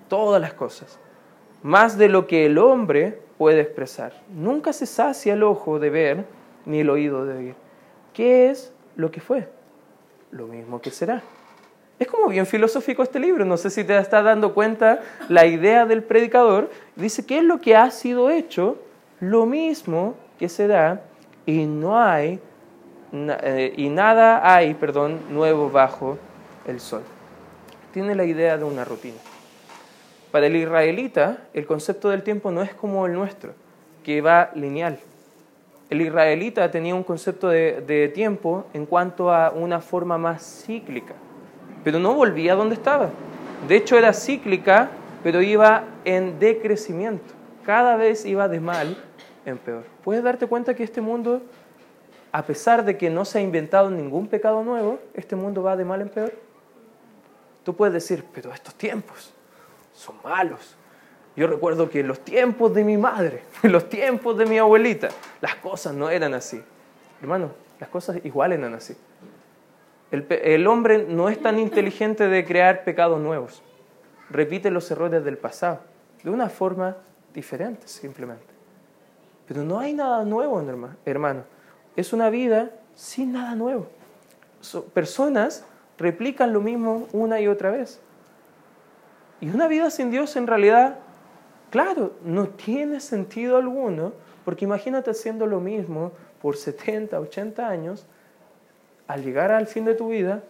Todas 0.06 0.40
las 0.40 0.54
cosas. 0.54 0.96
Más 1.60 1.98
de 1.98 2.08
lo 2.08 2.28
que 2.28 2.46
el 2.46 2.56
hombre 2.56 3.20
puede 3.36 3.62
expresar. 3.62 4.12
Nunca 4.32 4.72
se 4.72 4.86
sacia 4.86 5.32
el 5.32 5.42
ojo 5.42 5.80
de 5.80 5.90
ver 5.90 6.24
ni 6.66 6.78
el 6.78 6.88
oído 6.88 7.24
de 7.24 7.36
oír. 7.36 7.54
¿Qué 8.14 8.48
es 8.48 8.72
lo 8.94 9.10
que 9.10 9.20
fue? 9.20 9.48
Lo 10.30 10.46
mismo 10.46 10.80
que 10.80 10.92
será. 10.92 11.20
Es 11.98 12.08
como 12.08 12.28
bien 12.28 12.44
filosófico 12.44 13.02
este 13.02 13.18
libro, 13.18 13.46
no 13.46 13.56
sé 13.56 13.70
si 13.70 13.82
te 13.82 13.96
estás 13.96 14.22
dando 14.22 14.52
cuenta 14.52 15.00
la 15.30 15.46
idea 15.46 15.86
del 15.86 16.02
predicador. 16.02 16.70
Dice, 16.94 17.24
¿qué 17.24 17.38
es 17.38 17.44
lo 17.44 17.58
que 17.58 17.74
ha 17.74 17.90
sido 17.90 18.28
hecho? 18.28 18.76
Lo 19.18 19.46
mismo 19.46 20.14
que 20.38 20.50
se 20.50 20.66
da 20.66 21.00
y 21.46 21.64
no 21.64 21.98
hay, 21.98 22.38
eh, 23.12 23.72
y 23.78 23.88
nada 23.88 24.52
hay, 24.54 24.74
perdón, 24.74 25.20
nuevo 25.30 25.70
bajo 25.70 26.18
el 26.66 26.80
sol. 26.80 27.02
Tiene 27.94 28.14
la 28.14 28.24
idea 28.24 28.58
de 28.58 28.64
una 28.64 28.84
rutina. 28.84 29.16
Para 30.30 30.48
el 30.48 30.56
israelita, 30.56 31.38
el 31.54 31.64
concepto 31.64 32.10
del 32.10 32.22
tiempo 32.22 32.50
no 32.50 32.60
es 32.60 32.74
como 32.74 33.06
el 33.06 33.14
nuestro, 33.14 33.54
que 34.04 34.20
va 34.20 34.50
lineal. 34.54 34.98
El 35.88 36.02
israelita 36.02 36.70
tenía 36.70 36.94
un 36.94 37.04
concepto 37.04 37.48
de 37.48 38.12
tiempo 38.14 38.66
en 38.74 38.84
cuanto 38.84 39.32
a 39.32 39.50
una 39.50 39.80
forma 39.80 40.18
más 40.18 40.64
cíclica 40.66 41.14
pero 41.86 42.00
no 42.00 42.14
volvía 42.14 42.54
a 42.54 42.56
donde 42.56 42.74
estaba. 42.74 43.10
De 43.68 43.76
hecho 43.76 43.96
era 43.96 44.12
cíclica, 44.12 44.90
pero 45.22 45.40
iba 45.40 45.84
en 46.04 46.40
decrecimiento. 46.40 47.32
Cada 47.64 47.94
vez 47.94 48.26
iba 48.26 48.48
de 48.48 48.58
mal 48.58 49.00
en 49.44 49.56
peor. 49.56 49.84
¿Puedes 50.02 50.24
darte 50.24 50.48
cuenta 50.48 50.74
que 50.74 50.82
este 50.82 51.00
mundo, 51.00 51.42
a 52.32 52.42
pesar 52.42 52.84
de 52.84 52.98
que 52.98 53.08
no 53.08 53.24
se 53.24 53.38
ha 53.38 53.40
inventado 53.40 53.88
ningún 53.88 54.26
pecado 54.26 54.64
nuevo, 54.64 54.98
este 55.14 55.36
mundo 55.36 55.62
va 55.62 55.76
de 55.76 55.84
mal 55.84 56.00
en 56.00 56.08
peor? 56.08 56.32
Tú 57.62 57.76
puedes 57.76 57.94
decir, 57.94 58.24
pero 58.34 58.52
estos 58.52 58.74
tiempos 58.74 59.32
son 59.94 60.16
malos. 60.24 60.76
Yo 61.36 61.46
recuerdo 61.46 61.88
que 61.88 62.00
en 62.00 62.08
los 62.08 62.18
tiempos 62.18 62.74
de 62.74 62.82
mi 62.82 62.96
madre, 62.96 63.44
en 63.62 63.70
los 63.70 63.88
tiempos 63.88 64.36
de 64.36 64.46
mi 64.46 64.58
abuelita, 64.58 65.10
las 65.40 65.54
cosas 65.54 65.94
no 65.94 66.10
eran 66.10 66.34
así. 66.34 66.60
Hermano, 67.20 67.52
las 67.78 67.88
cosas 67.90 68.18
igual 68.24 68.54
eran 68.54 68.74
así. 68.74 68.96
El, 70.10 70.66
hombre 70.68 71.04
no 71.08 71.28
es 71.28 71.40
tan 71.40 71.58
inteligente 71.58 72.28
de 72.28 72.44
crear 72.44 72.84
pecados 72.84 73.20
nuevos. 73.20 73.62
Repite 74.30 74.70
los 74.70 74.90
errores 74.90 75.24
del 75.24 75.36
pasado, 75.36 75.80
de 76.22 76.30
una 76.30 76.48
forma 76.48 76.96
diferente 77.34 77.88
simplemente. 77.88 78.46
Pero 79.48 79.62
no 79.62 79.78
hay 79.78 79.94
nada 79.94 80.24
nuevo, 80.24 80.62
hermano. 81.04 81.44
Es 81.96 82.12
una 82.12 82.30
vida 82.30 82.70
sin 82.94 83.32
nada 83.32 83.54
nuevo. 83.54 83.88
personas 84.94 85.64
replican 85.98 86.52
lo 86.52 86.60
mismo 86.60 87.08
una 87.12 87.40
y 87.40 87.48
otra 87.48 87.70
vez. 87.70 88.00
Y 89.40 89.48
una 89.50 89.68
vida 89.68 89.90
sin 89.90 90.10
Dios 90.10 90.36
en 90.36 90.46
realidad, 90.46 90.98
claro, 91.70 92.12
no 92.24 92.48
tiene 92.48 93.00
sentido 93.00 93.56
alguno, 93.56 94.12
porque 94.44 94.64
imagínate 94.64 95.10
haciendo 95.10 95.46
lo 95.46 95.60
mismo 95.60 96.12
por 96.40 96.56
70, 96.56 97.18
80 97.18 97.68
años 97.68 98.06
al 99.06 99.22
llegar 99.22 99.52
al 99.52 99.66
fin 99.66 99.84
de 99.84 99.94
tu 99.94 100.08
vida, 100.08 100.42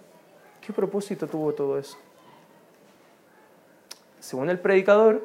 ¿qué 0.60 0.72
propósito 0.72 1.26
tuvo 1.26 1.52
todo 1.52 1.78
eso? 1.78 1.96
Según 4.20 4.50
el 4.50 4.58
predicador, 4.58 5.22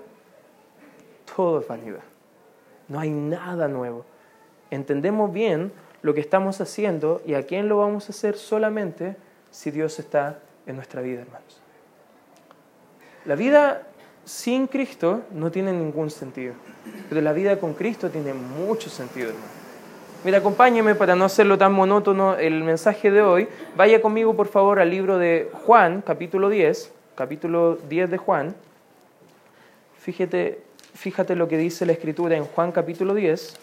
todo 1.36 1.62
es 1.62 1.68
vanidad. 1.68 2.04
No 2.88 3.00
hay 3.00 3.10
nada 3.10 3.68
nuevo. 3.68 4.06
Entendemos 4.70 5.32
bien 5.32 5.72
lo 6.02 6.14
que 6.14 6.22
estamos 6.22 6.62
haciendo 6.62 7.22
y 7.26 7.34
a 7.34 7.46
quién 7.46 7.70
lo 7.70 7.78
vamos 7.78 8.08
a 8.08 8.12
hacer 8.12 8.36
solamente 8.36 9.16
si 9.50 9.72
Dios 9.72 10.00
está 10.00 10.40
en 10.66 10.76
nuestra 10.76 11.02
vida, 11.02 11.22
hermanos. 11.22 11.62
La 13.26 13.36
vida 13.36 13.88
sin 14.26 14.68
Cristo 14.68 15.22
no 15.32 15.52
tiene 15.52 15.72
ningún 15.74 16.10
sentido, 16.10 16.54
pero 17.10 17.22
la 17.22 17.34
vida 17.34 17.60
con 17.60 17.74
Cristo 17.74 18.10
tiene 18.10 18.34
mucho 18.34 18.90
sentido, 18.90 19.30
hermanos. 19.30 19.61
Mira, 20.24 20.38
acompáñeme 20.38 20.94
para 20.94 21.16
no 21.16 21.26
hacerlo 21.26 21.58
tan 21.58 21.74
monótono 21.74 22.36
el 22.36 22.64
mensaje 22.64 23.10
de 23.10 23.24
hoy. 23.24 23.48
Vaya 23.76 24.04
conmigo, 24.04 24.36
por 24.36 24.48
favor, 24.48 24.80
al 24.80 24.92
libro 24.92 25.18
de 25.18 25.50
Juan, 25.66 26.04
capítulo 26.04 26.48
10, 26.50 26.92
capítulo 27.16 27.80
10 27.90 28.12
de 28.12 28.18
Juan. 28.20 28.56
Fíjate, 30.00 30.62
fíjate 30.94 31.36
lo 31.36 31.48
que 31.48 31.58
dice 31.58 31.88
la 31.88 31.94
escritura 31.94 32.38
en 32.38 32.46
Juan 32.46 32.72
capítulo 32.72 33.16
10, 33.16 33.56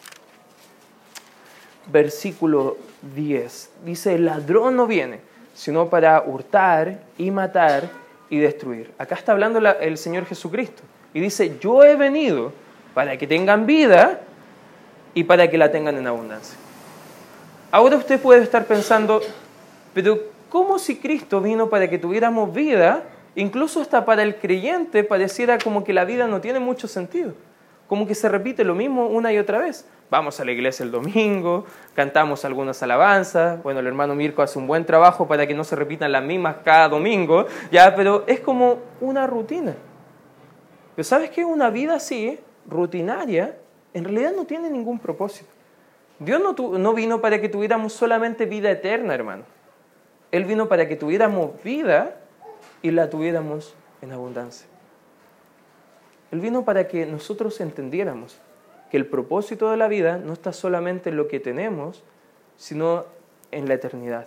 versículo 1.93 2.77
10. 3.15 3.71
Dice, 3.85 4.17
el 4.17 4.25
ladrón 4.25 4.75
no 4.75 4.89
viene, 4.89 5.21
sino 5.55 5.89
para 5.89 6.21
hurtar 6.23 7.05
y 7.19 7.31
matar 7.31 7.89
y 8.31 8.39
destruir. 8.39 8.93
Acá 8.99 9.15
está 9.15 9.31
hablando 9.31 9.61
el 9.61 9.97
Señor 9.97 10.27
Jesucristo. 10.27 10.83
Y 11.15 11.21
dice, 11.21 11.57
yo 11.61 11.85
he 11.85 11.95
venido 11.95 12.53
para 12.95 13.17
que 13.17 13.29
tengan 13.29 13.65
vida 13.65 14.23
y 15.19 15.25
para 15.25 15.51
que 15.51 15.59
la 15.59 15.73
tengan 15.73 15.97
en 15.97 16.07
abundancia. 16.07 16.57
Ahora 17.73 17.97
usted 17.97 18.21
puede 18.21 18.41
estar 18.41 18.67
pensando, 18.67 19.21
pero 19.93 20.17
¿cómo 20.49 20.79
si 20.79 20.95
Cristo 21.01 21.41
vino 21.41 21.69
para 21.69 21.91
que 21.91 21.99
tuviéramos 21.99 22.55
vida? 22.55 23.03
Incluso 23.35 23.81
hasta 23.81 24.05
para 24.05 24.23
el 24.23 24.37
creyente 24.37 25.03
pareciera 25.03 25.59
como 25.59 25.83
que 25.83 25.93
la 25.93 26.05
vida 26.05 26.29
no 26.29 26.41
tiene 26.41 26.61
mucho 26.61 26.87
sentido, 26.87 27.35
como 27.89 28.07
que 28.07 28.15
se 28.15 28.29
repite 28.29 28.63
lo 28.63 28.77
mismo 28.77 29.09
una 29.09 29.33
y 29.33 29.39
otra 29.39 29.59
vez. 29.59 29.89
Vamos 30.09 30.39
a 30.39 30.45
la 30.45 30.53
iglesia 30.53 30.85
el 30.85 30.93
domingo, 30.93 31.67
cantamos 31.97 32.45
algunas 32.45 32.81
alabanzas, 32.85 33.61
bueno, 33.61 33.81
el 33.81 33.89
hermano 33.89 34.15
Mirko 34.15 34.43
hace 34.43 34.57
un 34.57 34.69
buen 34.69 34.85
trabajo 34.85 35.27
para 35.27 35.49
que 35.49 35.55
no 35.55 35.65
se 35.65 35.75
repitan 35.75 36.13
las 36.13 36.23
mismas 36.23 36.59
cada 36.65 36.89
domingo, 36.89 37.45
ya, 37.73 37.97
pero 37.97 38.23
es 38.29 38.39
como 38.39 38.79
una 39.01 39.27
rutina. 39.27 39.75
Pero 40.95 41.05
¿sabes 41.05 41.31
qué? 41.31 41.45
Una 41.45 41.71
vida 41.71 41.97
así, 41.97 42.39
rutinaria, 42.69 43.57
en 43.99 44.05
realidad 44.05 44.33
no 44.35 44.45
tiene 44.45 44.71
ningún 44.71 44.99
propósito. 44.99 45.51
Dios 46.21 46.41
no, 46.41 46.95
vino 46.95 47.21
para 47.21 47.41
que 47.41 47.49
tuviéramos 47.49 47.93
solamente 47.93 48.47
vida 48.47 48.71
eterna, 48.71 49.15
hermano. 49.15 49.45
Él 50.33 50.45
vino 50.45 50.69
para 50.69 50.89
que 50.89 50.97
tuviéramos 50.97 51.63
vida 51.63 52.17
y 52.83 52.91
la 52.91 53.09
tuviéramos 53.11 53.75
en 54.03 54.13
abundancia. 54.13 54.67
Él 56.31 56.41
vino 56.41 56.65
para 56.65 56.89
que 56.89 57.07
nosotros 57.07 57.61
entendiéramos 57.61 58.39
que 58.91 58.97
el 58.97 59.07
propósito 59.07 59.71
de 59.71 59.77
la 59.77 59.89
vida 59.89 60.19
no 60.19 60.33
está 60.33 60.53
solamente 60.53 61.11
en 61.11 61.17
lo 61.17 61.29
que 61.29 61.41
tenemos, 61.41 62.03
sino 62.57 63.05
en 63.51 63.69
la 63.69 63.75
eternidad. 63.75 64.27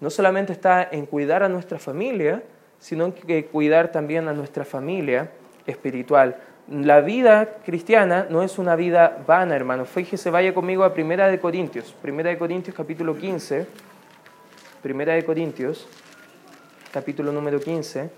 No 0.00 0.08
solamente 0.10 0.52
está 0.52 0.82
en 0.82 1.06
cuidar 1.06 1.42
a 1.42 1.48
nuestra 1.48 1.78
familia, 1.78 2.42
sino 2.78 3.06
en 3.06 3.12
que 3.12 3.46
cuidar 3.46 3.92
también 3.92 4.28
a 4.28 4.32
nuestra 4.32 4.64
familia 4.64 5.30
espiritual 5.66 6.36
la 6.68 7.00
vida 7.00 7.48
cristiana 7.64 8.26
no 8.30 8.42
es 8.42 8.58
una 8.58 8.76
vida 8.76 9.22
vana, 9.26 9.56
hermano. 9.56 9.84
Fíjese, 9.84 10.30
vaya 10.30 10.54
conmigo 10.54 10.84
a 10.84 10.94
Primera 10.94 11.28
de 11.28 11.40
Corintios. 11.40 11.94
Primera 12.00 12.30
de 12.30 12.38
Corintios, 12.38 12.76
capítulo 12.76 13.16
15. 13.16 13.66
Primera 14.82 15.14
de 15.14 15.24
Corintios, 15.24 15.86
capítulo 16.92 17.32
número 17.32 17.60
15. 17.60 18.08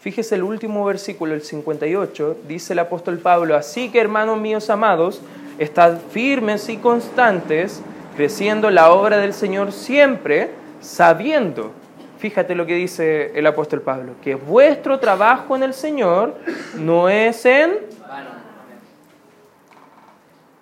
Fíjese 0.00 0.34
el 0.34 0.42
último 0.42 0.84
versículo, 0.84 1.34
el 1.34 1.42
58, 1.42 2.38
dice 2.48 2.72
el 2.72 2.78
apóstol 2.78 3.18
Pablo, 3.18 3.54
así 3.54 3.90
que 3.90 4.00
hermanos 4.00 4.40
míos 4.40 4.70
amados, 4.70 5.20
estad 5.58 5.98
firmes 6.10 6.70
y 6.70 6.78
constantes, 6.78 7.82
creciendo 8.16 8.70
la 8.70 8.92
obra 8.92 9.18
del 9.18 9.34
Señor 9.34 9.72
siempre, 9.72 10.50
sabiendo 10.80 11.72
Fíjate 12.20 12.54
lo 12.54 12.66
que 12.66 12.74
dice 12.74 13.32
el 13.34 13.46
apóstol 13.46 13.80
Pablo, 13.80 14.12
que 14.20 14.34
vuestro 14.34 15.00
trabajo 15.00 15.56
en 15.56 15.62
el 15.62 15.72
Señor 15.72 16.36
no 16.74 17.08
es 17.08 17.46
en... 17.46 17.78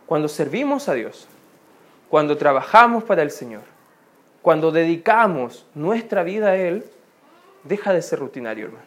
Cuando 0.06 0.28
servimos 0.28 0.88
a 0.88 0.94
Dios, 0.94 1.26
cuando 2.08 2.38
trabajamos 2.38 3.02
para 3.02 3.22
el 3.22 3.32
Señor, 3.32 3.62
cuando 4.40 4.70
dedicamos 4.70 5.66
nuestra 5.74 6.22
vida 6.22 6.50
a 6.50 6.56
Él, 6.56 6.84
deja 7.64 7.92
de 7.92 8.02
ser 8.02 8.20
rutinario, 8.20 8.66
hermano. 8.66 8.86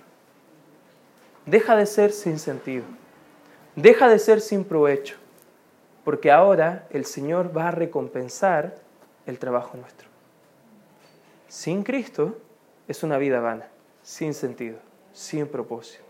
Deja 1.45 1.75
de 1.75 1.85
ser 1.85 2.13
sin 2.13 2.39
sentido. 2.39 2.85
Deja 3.75 4.07
de 4.07 4.17
ser 4.17 4.39
sin 4.39 4.63
provecho. 4.63 5.17
Porque 6.05 6.31
ahora 6.31 6.87
el 6.89 7.03
Señor 7.03 7.55
va 7.55 7.67
a 7.67 7.71
recompensar 7.71 8.77
el 9.25 9.39
trabajo 9.39 9.75
nuestro. 9.75 10.07
Sin 11.49 11.83
Cristo 11.83 12.37
es 12.91 13.03
una 13.03 13.17
vida 13.17 13.39
vana, 13.39 13.67
sin 14.03 14.33
sentido, 14.33 14.77
sin 15.13 15.47
propósito. 15.47 16.03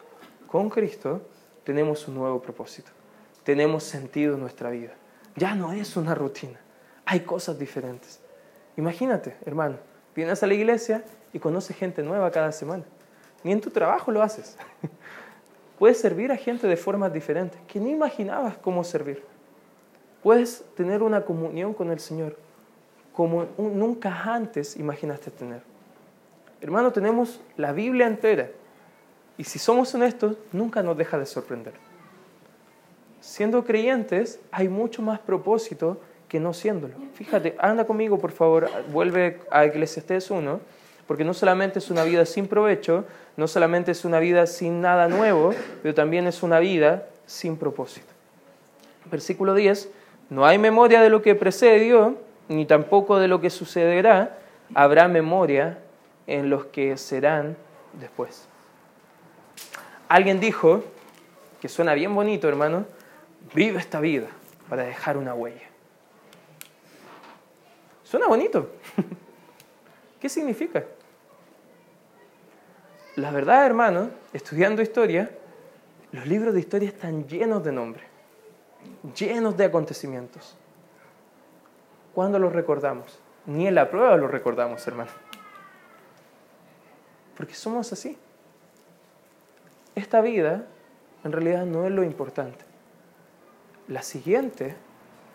Con 0.48 0.70
Cristo 0.70 1.22
tenemos 1.64 2.08
un 2.08 2.16
nuevo 2.16 2.42
propósito. 2.42 2.92
Tenemos 3.44 3.84
sentido 3.84 4.34
en 4.34 4.42
nuestra 4.42 4.72
vida. 4.72 4.94
Ya 5.36 5.54
no 5.54 5.74
es 5.74 5.96
una 5.96 6.16
rutina. 6.16 6.60
Hay 7.06 7.20
cosas 7.22 7.60
diferentes. 7.60 8.20
Imagínate, 8.78 9.38
hermano, 9.46 9.78
vienes 10.16 10.42
a 10.42 10.48
la 10.48 10.56
iglesia 10.56 11.04
y 11.32 11.40
conoces 11.40 11.78
gente 11.78 12.02
nueva 12.02 12.32
cada 12.32 12.52
semana. 12.52 12.84
Ni 13.44 13.52
en 13.52 13.62
tu 13.62 13.70
trabajo 13.70 14.12
lo 14.12 14.24
haces. 14.24 14.58
Puedes 15.80 16.00
servir 16.00 16.32
a 16.32 16.38
gente 16.38 16.68
de 16.68 16.78
formas 16.78 17.14
diferentes 17.14 17.62
que 17.68 17.80
ni 17.80 17.92
imaginabas 17.92 18.58
cómo 18.58 18.84
servir. 18.84 19.24
Puedes 20.24 20.66
tener 20.76 21.04
una 21.04 21.26
comunión 21.26 21.76
con 21.76 21.92
el 21.92 22.00
Señor 22.00 22.38
como 23.14 23.46
nunca 23.58 24.24
antes 24.24 24.78
imaginaste 24.78 25.30
tener. 25.30 25.71
Hermano, 26.62 26.92
tenemos 26.92 27.42
la 27.58 27.72
Biblia 27.74 28.08
entera 28.08 28.50
y 29.38 29.44
si 29.44 29.58
somos 29.58 29.94
honestos, 29.96 30.38
nunca 30.52 30.84
nos 30.84 30.96
deja 30.96 31.18
de 31.18 31.26
sorprender. 31.26 31.74
Siendo 33.20 33.64
creyentes, 33.64 34.40
hay 34.52 34.68
mucho 34.68 35.02
más 35.02 35.20
propósito 35.20 36.00
que 36.28 36.40
no 36.40 36.54
siéndolo. 36.54 36.94
Fíjate, 37.16 37.56
anda 37.60 37.86
conmigo, 37.86 38.20
por 38.20 38.32
favor, 38.32 38.70
vuelve 38.92 39.40
a 39.50 39.66
Eclesiastés 39.66 40.30
1, 40.32 40.60
porque 41.08 41.24
no 41.24 41.34
solamente 41.34 41.80
es 41.80 41.90
una 41.90 42.04
vida 42.04 42.26
sin 42.26 42.48
provecho, 42.48 43.06
no 43.36 43.48
solamente 43.48 43.92
es 43.92 44.06
una 44.06 44.20
vida 44.20 44.46
sin 44.48 44.80
nada 44.80 45.08
nuevo, 45.08 45.54
pero 45.82 45.94
también 45.94 46.28
es 46.28 46.44
una 46.44 46.60
vida 46.60 47.08
sin 47.26 47.58
propósito. 47.58 48.08
Versículo 49.10 49.56
10, 49.56 49.90
no 50.30 50.46
hay 50.46 50.58
memoria 50.58 51.02
de 51.02 51.10
lo 51.10 51.22
que 51.22 51.36
precedió, 51.36 52.16
ni 52.48 52.66
tampoco 52.66 53.20
de 53.20 53.28
lo 53.28 53.42
que 53.42 53.50
sucederá, 53.50 54.38
habrá 54.74 55.08
memoria 55.08 55.80
en 56.28 56.50
los 56.50 56.66
que 56.66 56.98
serán 56.98 57.58
después. 57.94 58.48
Alguien 60.08 60.40
dijo, 60.40 60.84
que 61.62 61.70
suena 61.70 61.94
bien 61.94 62.14
bonito, 62.14 62.50
hermano, 62.50 62.86
vive 63.54 63.80
esta 63.80 64.00
vida 64.00 64.28
para 64.70 64.84
dejar 64.84 65.18
una 65.18 65.34
huella. 65.34 65.68
Suena 68.04 68.28
bonito. 68.28 68.72
¿Qué 70.20 70.28
significa? 70.28 70.84
La 73.16 73.32
verdad, 73.32 73.66
hermano, 73.66 74.10
estudiando 74.34 74.82
historia, 74.82 75.32
los 76.12 76.28
libros 76.28 76.54
de 76.54 76.60
historia 76.60 76.90
están 76.90 77.28
llenos 77.28 77.64
de 77.64 77.72
nombres, 77.72 78.06
llenos 79.16 79.56
de 79.56 79.66
acontecimientos. 79.66 80.58
¿Cuándo 82.14 82.40
los 82.40 82.52
recordamos? 82.52 83.20
Ni 83.46 83.68
en 83.68 83.76
la 83.76 83.90
prueba 83.90 84.18
los 84.18 84.30
recordamos, 84.30 84.86
hermano. 84.88 85.12
Porque 87.36 87.54
somos 87.54 87.92
así. 87.94 88.18
Esta 89.96 90.22
vida 90.22 90.66
en 91.24 91.32
realidad 91.32 91.66
no 91.66 91.86
es 91.86 91.92
lo 91.92 92.04
importante. 92.04 92.64
La 93.88 94.02
siguiente, 94.02 94.76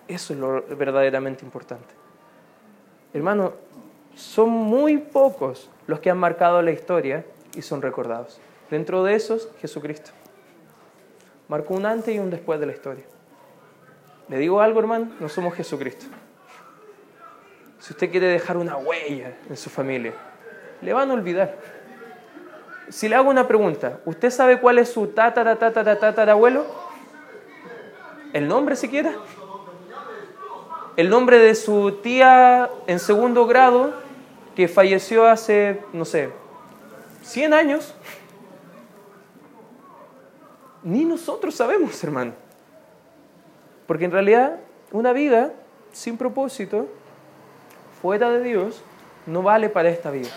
eso 0.09 0.33
es 0.33 0.38
lo 0.38 0.62
verdaderamente 0.62 1.45
importante. 1.45 1.95
Hermano, 3.12 3.55
son 4.15 4.50
muy 4.50 4.99
pocos 4.99 5.71
los 5.87 6.00
que 6.00 6.11
han 6.11 6.19
marcado 6.19 6.62
la 6.62 6.71
historia 6.71 7.25
y 7.55 7.62
son 7.62 7.83
recordados. 7.83 8.41
Dentro 8.71 9.05
de 9.05 9.15
esos, 9.15 9.50
Jesucristo. 9.61 10.11
Marcó 11.49 11.75
un 11.75 11.87
antes 11.87 12.15
y 12.15 12.19
un 12.19 12.31
después 12.31 12.59
de 12.59 12.67
la 12.67 12.73
historia. 12.73 13.04
¿Le 14.28 14.39
digo 14.39 14.61
algo, 14.61 14.80
hermano? 14.80 15.13
No 15.21 15.28
somos 15.28 15.54
Jesucristo. 15.54 16.06
Si 17.78 17.93
usted 17.93 18.11
quiere 18.11 18.26
dejar 18.26 18.56
una 18.56 18.76
huella 18.76 19.37
en 19.49 19.56
su 19.56 19.71
familia, 19.71 20.13
le 20.82 20.93
van 20.93 21.11
a 21.11 21.15
olvidar. 21.15 21.56
Si 22.89 23.09
le 23.09 23.17
hago 23.17 23.31
una 23.31 23.49
pregunta, 23.49 23.99
¿usted 24.05 24.31
sabe 24.31 24.61
cuál 24.61 24.79
es 24.79 24.91
su 24.91 25.09
tatara, 25.09 25.57
tatara, 25.57 25.99
tatara 25.99 26.33
abuelo? 26.33 26.65
¿El 28.33 28.47
nombre 28.49 28.77
siquiera? 28.77 29.13
el 30.97 31.11
nombre 31.11 31.39
de 31.39 31.55
su 31.55 31.93
tía 32.03 32.71
en 32.87 32.99
segundo 32.99 33.47
grado 33.47 33.93
que 34.55 34.67
falleció 34.67 35.27
hace, 35.27 35.83
no 35.93 36.07
sé, 36.07 36.31
100 37.23 37.53
años. 37.53 37.95
Ni 40.83 41.05
nosotros 41.05 41.55
sabemos, 41.55 42.03
hermano. 42.03 42.33
Porque 43.87 44.07
en 44.07 44.11
realidad 44.11 44.59
una 44.91 45.13
vida 45.13 45.53
sin 45.93 46.17
propósito, 46.17 46.87
fuera 48.01 48.31
de 48.31 48.43
Dios, 48.43 48.83
no 49.27 49.43
vale 49.43 49.69
para 49.69 49.91
esta 49.91 50.11
vida, 50.11 50.31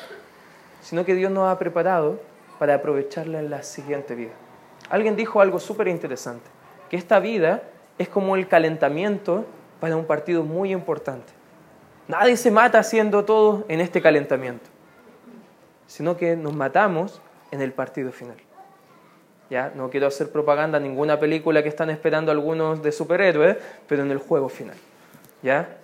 sino 0.81 1.05
que 1.05 1.15
Dios 1.15 1.31
nos 1.31 1.49
ha 1.49 1.57
preparado 1.57 2.19
para 2.59 2.75
aprovecharla 2.75 3.39
en 3.39 3.49
la 3.49 3.63
siguiente 3.63 4.13
vida. 4.13 4.33
Alguien 4.89 5.15
dijo 5.15 5.41
algo 5.41 5.59
súper 5.59 5.87
interesante, 5.87 6.45
que 6.89 6.97
esta 6.97 7.19
vida 7.19 7.63
es 7.97 8.09
como 8.09 8.35
el 8.35 8.47
calentamiento 8.47 9.45
para 9.79 9.95
un 9.95 10.05
partido 10.05 10.43
muy 10.43 10.71
importante. 10.71 11.31
Nadie 12.07 12.37
se 12.37 12.51
mata 12.51 12.79
haciendo 12.79 13.23
todo 13.23 13.65
en 13.67 13.79
este 13.81 14.01
calentamiento, 14.01 14.69
sino 15.87 16.17
que 16.17 16.35
nos 16.35 16.53
matamos 16.53 17.21
en 17.51 17.61
el 17.61 17.71
partido 17.71 18.11
final. 18.11 18.37
Ya, 19.49 19.71
no 19.75 19.89
quiero 19.89 20.07
hacer 20.07 20.31
propaganda 20.31 20.77
a 20.77 20.81
ninguna 20.81 21.19
película 21.19 21.63
que 21.63 21.69
están 21.69 21.89
esperando 21.89 22.31
algunos 22.31 22.83
de 22.83 22.91
superhéroes, 22.91 23.57
pero 23.87 24.03
en 24.03 24.11
el 24.11 24.19
juego 24.19 24.49
final. 24.49 24.75
¿Ya? 25.41 25.77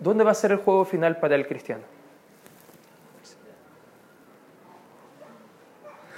¿Dónde 0.00 0.24
va 0.24 0.30
a 0.30 0.34
ser 0.34 0.52
el 0.52 0.58
juego 0.58 0.84
final 0.84 1.18
para 1.18 1.34
el 1.34 1.46
cristiano? 1.46 1.82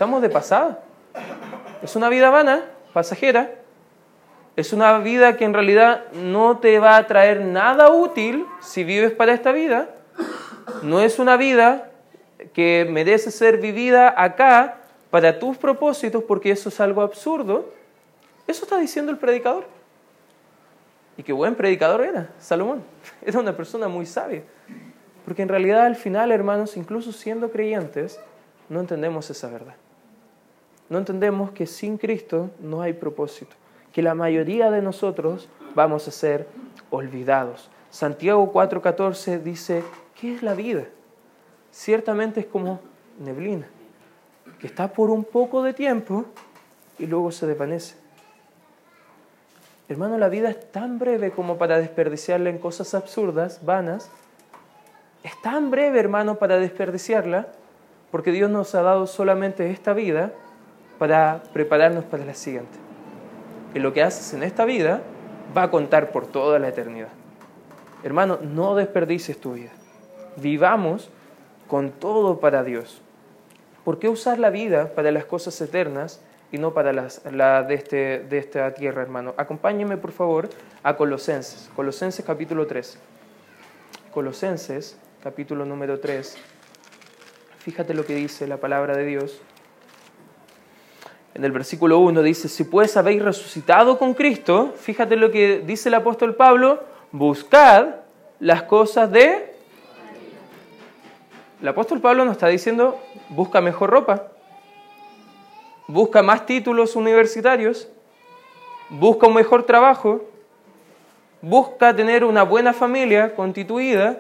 Estamos 0.00 0.22
de 0.22 0.30
pasada. 0.30 0.82
Es 1.82 1.94
una 1.94 2.08
vida 2.08 2.30
vana, 2.30 2.64
pasajera, 2.94 3.56
es 4.56 4.72
una 4.72 4.96
vida 4.96 5.36
que 5.36 5.44
en 5.44 5.52
realidad 5.52 6.10
no 6.12 6.56
te 6.56 6.78
va 6.78 6.96
a 6.96 7.06
traer 7.06 7.42
nada 7.42 7.90
útil 7.90 8.46
si 8.62 8.82
vives 8.82 9.12
para 9.12 9.34
esta 9.34 9.52
vida. 9.52 9.90
No 10.82 11.02
es 11.02 11.18
una 11.18 11.36
vida 11.36 11.90
que 12.54 12.88
merece 12.90 13.30
ser 13.30 13.58
vivida 13.58 14.14
acá 14.16 14.78
para 15.10 15.38
tus 15.38 15.58
propósitos 15.58 16.24
porque 16.24 16.50
eso 16.50 16.70
es 16.70 16.80
algo 16.80 17.02
absurdo. 17.02 17.70
Eso 18.46 18.64
está 18.64 18.78
diciendo 18.78 19.12
el 19.12 19.18
predicador. 19.18 19.66
Y 21.18 21.22
qué 21.22 21.34
buen 21.34 21.54
predicador 21.54 22.00
era, 22.00 22.30
Salomón. 22.38 22.82
Era 23.20 23.38
una 23.38 23.54
persona 23.54 23.86
muy 23.86 24.06
sabia. 24.06 24.44
Porque 25.26 25.42
en 25.42 25.50
realidad 25.50 25.84
al 25.84 25.96
final, 25.96 26.32
hermanos, 26.32 26.78
incluso 26.78 27.12
siendo 27.12 27.50
creyentes, 27.50 28.18
no 28.70 28.80
entendemos 28.80 29.28
esa 29.28 29.50
verdad. 29.50 29.74
No 30.90 30.98
entendemos 30.98 31.52
que 31.52 31.66
sin 31.66 31.96
Cristo 31.96 32.50
no 32.60 32.82
hay 32.82 32.92
propósito 32.92 33.56
que 33.92 34.02
la 34.02 34.14
mayoría 34.14 34.70
de 34.70 34.82
nosotros 34.82 35.48
vamos 35.74 36.06
a 36.06 36.10
ser 36.10 36.46
olvidados. 36.90 37.70
Santiago 37.90 38.52
4:14 38.52 39.42
dice, 39.42 39.82
¿qué 40.20 40.34
es 40.34 40.42
la 40.42 40.54
vida? 40.54 40.84
Ciertamente 41.70 42.40
es 42.40 42.46
como 42.46 42.80
neblina, 43.18 43.66
que 44.58 44.66
está 44.66 44.92
por 44.92 45.10
un 45.10 45.24
poco 45.24 45.62
de 45.62 45.74
tiempo 45.74 46.24
y 46.98 47.06
luego 47.06 47.32
se 47.32 47.46
desvanece. 47.46 47.96
Hermano, 49.88 50.18
la 50.18 50.28
vida 50.28 50.50
es 50.50 50.70
tan 50.70 50.98
breve 50.98 51.32
como 51.32 51.58
para 51.58 51.78
desperdiciarla 51.78 52.50
en 52.50 52.58
cosas 52.58 52.94
absurdas, 52.94 53.64
vanas. 53.64 54.10
Es 55.24 55.40
tan 55.42 55.70
breve, 55.70 55.98
hermano, 55.98 56.36
para 56.36 56.58
desperdiciarla, 56.58 57.48
porque 58.12 58.30
Dios 58.30 58.50
nos 58.50 58.74
ha 58.76 58.82
dado 58.82 59.08
solamente 59.08 59.70
esta 59.70 59.92
vida 59.92 60.32
para 61.00 61.42
prepararnos 61.54 62.04
para 62.04 62.26
la 62.26 62.34
siguiente 62.34 62.76
que 63.72 63.80
lo 63.80 63.94
que 63.94 64.02
haces 64.02 64.34
en 64.34 64.42
esta 64.42 64.66
vida 64.66 65.00
va 65.56 65.62
a 65.62 65.70
contar 65.70 66.12
por 66.12 66.26
toda 66.26 66.58
la 66.58 66.68
eternidad. 66.68 67.08
Hermano, 68.02 68.38
no 68.42 68.74
desperdicies 68.74 69.40
tu 69.40 69.54
vida. 69.54 69.70
Vivamos 70.36 71.08
con 71.68 71.90
todo 71.90 72.38
para 72.38 72.64
Dios. 72.64 73.00
¿Por 73.82 73.98
qué 73.98 74.10
usar 74.10 74.38
la 74.38 74.50
vida 74.50 74.92
para 74.94 75.10
las 75.10 75.24
cosas 75.24 75.58
eternas 75.62 76.20
y 76.52 76.58
no 76.58 76.74
para 76.74 76.92
las, 76.92 77.22
la 77.32 77.62
de, 77.62 77.76
este, 77.76 78.18
de 78.18 78.36
esta 78.36 78.74
tierra, 78.74 79.00
hermano? 79.00 79.32
Acompáñeme, 79.38 79.96
por 79.96 80.12
favor, 80.12 80.50
a 80.82 80.96
Colosenses. 80.96 81.70
Colosenses 81.74 82.26
capítulo 82.26 82.66
3. 82.66 82.98
Colosenses 84.12 84.98
capítulo 85.22 85.64
número 85.64 85.98
3. 85.98 86.36
Fíjate 87.60 87.94
lo 87.94 88.04
que 88.04 88.16
dice 88.16 88.46
la 88.46 88.58
palabra 88.58 88.94
de 88.98 89.06
Dios 89.06 89.40
en 91.34 91.44
el 91.44 91.52
versículo 91.52 91.98
1 91.98 92.22
dice, 92.22 92.48
si 92.48 92.64
pues 92.64 92.96
habéis 92.96 93.22
resucitado 93.22 93.98
con 93.98 94.14
Cristo, 94.14 94.74
fíjate 94.76 95.16
lo 95.16 95.30
que 95.30 95.60
dice 95.60 95.88
el 95.88 95.94
apóstol 95.94 96.34
Pablo, 96.34 96.82
buscad 97.12 97.96
las 98.40 98.64
cosas 98.64 99.10
de... 99.12 99.54
el 101.60 101.68
apóstol 101.68 102.00
Pablo 102.00 102.24
nos 102.24 102.32
está 102.32 102.48
diciendo, 102.48 102.98
busca 103.28 103.60
mejor 103.60 103.90
ropa, 103.90 104.28
busca 105.86 106.22
más 106.22 106.46
títulos 106.46 106.96
universitarios, 106.96 107.88
busca 108.88 109.28
un 109.28 109.34
mejor 109.34 109.62
trabajo, 109.62 110.24
busca 111.40 111.94
tener 111.94 112.24
una 112.24 112.42
buena 112.42 112.72
familia 112.72 113.34
constituida, 113.34 114.18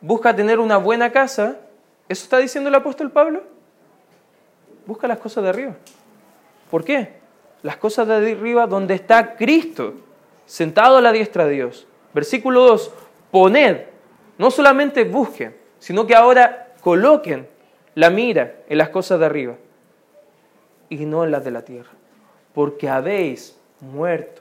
busca 0.00 0.34
tener 0.34 0.60
una 0.60 0.76
buena 0.76 1.10
casa. 1.10 1.56
¿Eso 2.08 2.22
está 2.22 2.38
diciendo 2.38 2.68
el 2.68 2.74
apóstol 2.76 3.10
Pablo? 3.10 3.57
Busca 4.88 5.06
las 5.06 5.18
cosas 5.18 5.44
de 5.44 5.50
arriba. 5.50 5.74
¿Por 6.70 6.82
qué? 6.82 7.18
Las 7.62 7.76
cosas 7.76 8.08
de 8.08 8.14
arriba 8.14 8.66
donde 8.66 8.94
está 8.94 9.36
Cristo, 9.36 9.92
sentado 10.46 10.96
a 10.96 11.02
la 11.02 11.12
diestra 11.12 11.44
de 11.44 11.52
Dios. 11.52 11.86
Versículo 12.14 12.62
2, 12.62 12.90
poned, 13.30 13.82
no 14.38 14.50
solamente 14.50 15.04
busquen, 15.04 15.54
sino 15.78 16.06
que 16.06 16.14
ahora 16.14 16.72
coloquen 16.80 17.46
la 17.96 18.08
mira 18.08 18.54
en 18.66 18.78
las 18.78 18.88
cosas 18.88 19.20
de 19.20 19.26
arriba 19.26 19.56
y 20.88 21.04
no 21.04 21.22
en 21.22 21.32
las 21.32 21.44
de 21.44 21.50
la 21.50 21.66
tierra, 21.66 21.90
porque 22.54 22.88
habéis 22.88 23.58
muerto 23.80 24.40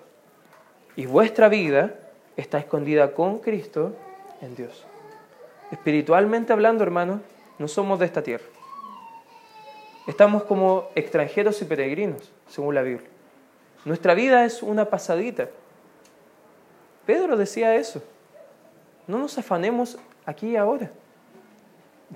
y 0.95 1.07
vuestra 1.07 1.49
vida 1.49 1.93
está 2.37 2.57
escondida 2.57 3.11
con 3.11 3.39
Cristo 3.39 3.97
en 4.39 4.55
Dios. 4.55 4.85
Espiritualmente 5.71 6.53
hablando, 6.53 6.85
hermanos, 6.85 7.19
no 7.59 7.67
somos 7.67 7.99
de 7.99 8.05
esta 8.05 8.23
tierra. 8.23 8.45
Estamos 10.07 10.43
como 10.43 10.89
extranjeros 10.95 11.61
y 11.61 11.65
peregrinos, 11.65 12.31
según 12.47 12.75
la 12.75 12.81
Biblia. 12.81 13.09
Nuestra 13.83 14.13
vida 14.13 14.45
es 14.45 14.63
una 14.63 14.85
pasadita. 14.85 15.49
Pedro 17.05 17.35
decía 17.35 17.75
eso. 17.75 18.01
No 19.05 19.19
nos 19.19 19.37
afanemos 19.37 19.97
aquí 20.25 20.51
y 20.51 20.55
ahora. 20.55 20.89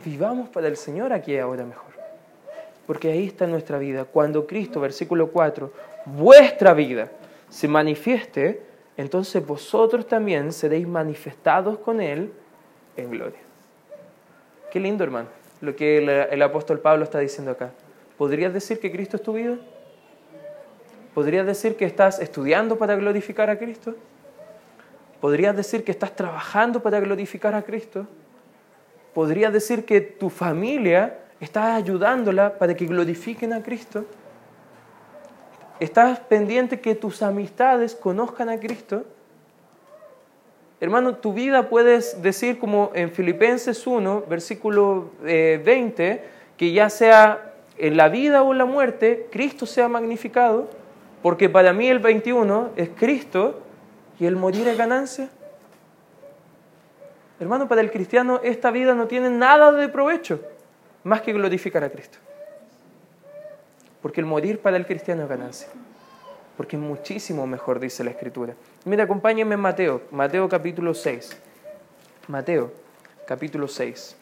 Vivamos 0.06 0.48
para 0.50 0.70
el 0.70 0.78
Señor 0.78 1.12
aquí 1.12 1.34
y 1.34 1.38
ahora 1.38 1.66
mejor. 1.66 1.92
Porque 2.88 3.12
ahí 3.12 3.28
está 3.28 3.46
nuestra 3.46 3.78
vida. 3.78 4.06
Cuando 4.06 4.48
Cristo, 4.48 4.80
versículo 4.80 5.28
4, 5.28 5.72
vuestra 6.06 6.74
vida 6.74 7.12
se 7.50 7.68
manifieste, 7.68 8.62
entonces 8.96 9.46
vosotros 9.46 10.08
también 10.08 10.54
seréis 10.54 10.88
manifestados 10.88 11.78
con 11.80 12.00
Él 12.00 12.32
en 12.96 13.12
gloria. 13.12 13.40
Qué 14.72 14.80
lindo, 14.80 15.04
hermano, 15.04 15.28
lo 15.62 15.76
que 15.76 16.00
el, 16.32 16.42
apóstol 16.42 16.80
Pablo 16.80 17.04
está 17.04 17.20
diciendo 17.20 17.52
acá. 17.52 17.72
¿Podrías 18.18 18.54
decir 18.54 18.80
que 18.80 18.92
Cristo 18.92 19.18
es 19.18 19.24
tu 19.24 19.34
vida? 19.34 19.58
¿Podrías 21.14 21.46
decir 21.46 21.76
que 21.76 21.86
estás 21.86 22.20
estudiando 22.20 22.78
para 22.78 22.96
glorificar 22.96 23.50
a 23.50 23.58
Cristo? 23.58 23.96
¿Podrías 25.20 25.56
decir 25.56 25.84
que 25.84 25.92
estás 25.92 26.16
trabajando 26.16 26.82
para 26.82 27.00
glorificar 27.00 27.54
a 27.54 27.62
Cristo? 27.62 28.08
¿Podrías 29.14 29.54
decir 29.54 29.86
que 29.86 30.02
tu 30.02 30.30
familia 30.30 31.20
está 31.40 31.76
ayudándola 31.76 32.58
para 32.58 32.76
que 32.76 32.86
glorifiquen 32.86 33.54
a 33.54 33.62
Cristo? 33.62 34.06
¿Estás 35.80 36.20
pendiente 36.20 36.80
que 36.80 36.96
tus 36.96 37.22
amistades 37.22 37.94
conozcan 37.94 38.50
a 38.50 38.60
Cristo? 38.60 39.06
Hermano, 40.82 41.18
tu 41.18 41.32
vida 41.32 41.70
puedes 41.70 42.24
decir 42.24 42.58
como 42.58 42.90
en 42.96 43.12
Filipenses 43.12 43.86
1, 43.86 44.24
versículo 44.28 45.12
20, 45.22 46.12
eh, 46.12 46.24
que 46.58 46.72
ya 46.74 46.90
sea 46.90 47.54
en 47.78 47.98
la 47.98 48.10
vida 48.10 48.42
o 48.42 48.52
en 48.52 48.58
la 48.58 48.66
muerte, 48.66 49.28
Cristo 49.32 49.68
sea 49.68 49.88
magnificado, 49.88 50.70
porque 51.22 51.50
para 51.50 51.72
mí 51.72 51.88
el 51.88 52.00
21 52.00 52.72
es 52.76 52.90
Cristo 52.90 53.62
y 54.20 54.26
el 54.26 54.36
morir 54.36 54.68
es 54.68 54.76
ganancia. 54.76 55.30
Hermano, 57.40 57.68
para 57.68 57.82
el 57.82 57.92
cristiano 57.92 58.40
esta 58.44 58.72
vida 58.72 58.96
no 58.96 59.06
tiene 59.06 59.30
nada 59.30 59.72
de 59.72 59.88
provecho 59.88 60.42
más 61.04 61.22
que 61.22 61.32
glorificar 61.32 61.84
a 61.84 61.92
Cristo. 61.92 62.18
Porque 64.02 64.20
el 64.20 64.26
morir 64.26 64.60
para 64.60 64.78
el 64.78 64.88
cristiano 64.88 65.22
es 65.22 65.30
ganancia. 65.30 65.68
Porque 66.58 66.76
es 66.76 66.82
muchísimo 66.82 67.48
mejor, 67.48 67.80
dice 67.80 68.04
la 68.04 68.12
Escritura. 68.12 68.54
Mira, 68.86 69.06
acompáñenme 69.06 69.56
en 69.56 69.62
Mateo, 69.62 70.02
Mateo 70.12 70.48
capítulo 70.50 70.94
6. 70.94 71.38
Mateo 72.28 72.72
capítulo 73.26 73.68
6. 73.68 74.16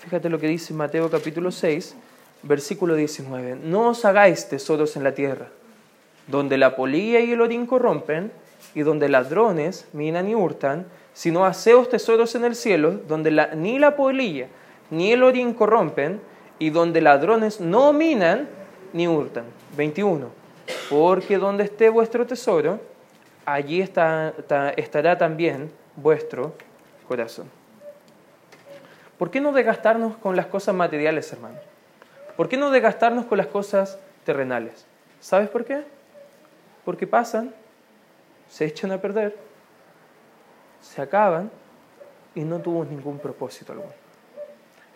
Fíjate 0.00 0.28
lo 0.28 0.40
que 0.40 0.48
dice 0.48 0.74
Mateo 0.74 1.08
capítulo 1.08 1.52
6, 1.52 1.94
versículo 2.42 2.96
19. 2.96 3.56
No 3.62 3.90
os 3.90 4.04
hagáis 4.04 4.48
tesoros 4.48 4.96
en 4.96 5.04
la 5.04 5.14
tierra, 5.14 5.48
donde 6.26 6.58
la 6.58 6.74
polilla 6.74 7.20
y 7.20 7.32
el 7.32 7.40
orín 7.40 7.66
corrompen, 7.66 8.32
y 8.74 8.82
donde 8.82 9.08
ladrones 9.08 9.86
minan 9.92 10.28
y 10.28 10.34
hurtan, 10.34 10.86
sino 11.12 11.44
haceos 11.44 11.88
tesoros 11.88 12.34
en 12.34 12.44
el 12.44 12.56
cielo, 12.56 13.00
donde 13.06 13.30
ni 13.54 13.78
la 13.78 13.94
polilla 13.96 14.48
ni 14.90 15.12
el 15.12 15.22
orín 15.22 15.54
corrompen, 15.54 16.20
y 16.58 16.70
donde 16.70 17.00
ladrones 17.00 17.60
no 17.60 17.92
minan 17.92 18.48
ni 18.92 19.08
hurtan. 19.08 19.44
21. 19.76 20.41
Porque 20.92 21.38
donde 21.38 21.64
esté 21.64 21.88
vuestro 21.88 22.26
tesoro, 22.26 22.78
allí 23.46 23.80
estará 23.80 25.16
también 25.16 25.72
vuestro 25.96 26.54
corazón. 27.08 27.48
¿Por 29.16 29.30
qué 29.30 29.40
no 29.40 29.52
desgastarnos 29.52 30.18
con 30.18 30.36
las 30.36 30.44
cosas 30.46 30.74
materiales, 30.74 31.32
hermano? 31.32 31.56
¿Por 32.36 32.46
qué 32.46 32.58
no 32.58 32.70
desgastarnos 32.70 33.24
con 33.24 33.38
las 33.38 33.46
cosas 33.46 33.98
terrenales? 34.26 34.84
¿Sabes 35.18 35.48
por 35.48 35.64
qué? 35.64 35.82
Porque 36.84 37.06
pasan, 37.06 37.54
se 38.50 38.66
echan 38.66 38.92
a 38.92 38.98
perder, 39.00 39.38
se 40.82 41.00
acaban 41.00 41.50
y 42.34 42.42
no 42.42 42.58
tuvo 42.58 42.84
ningún 42.84 43.18
propósito 43.18 43.72
alguno. 43.72 43.94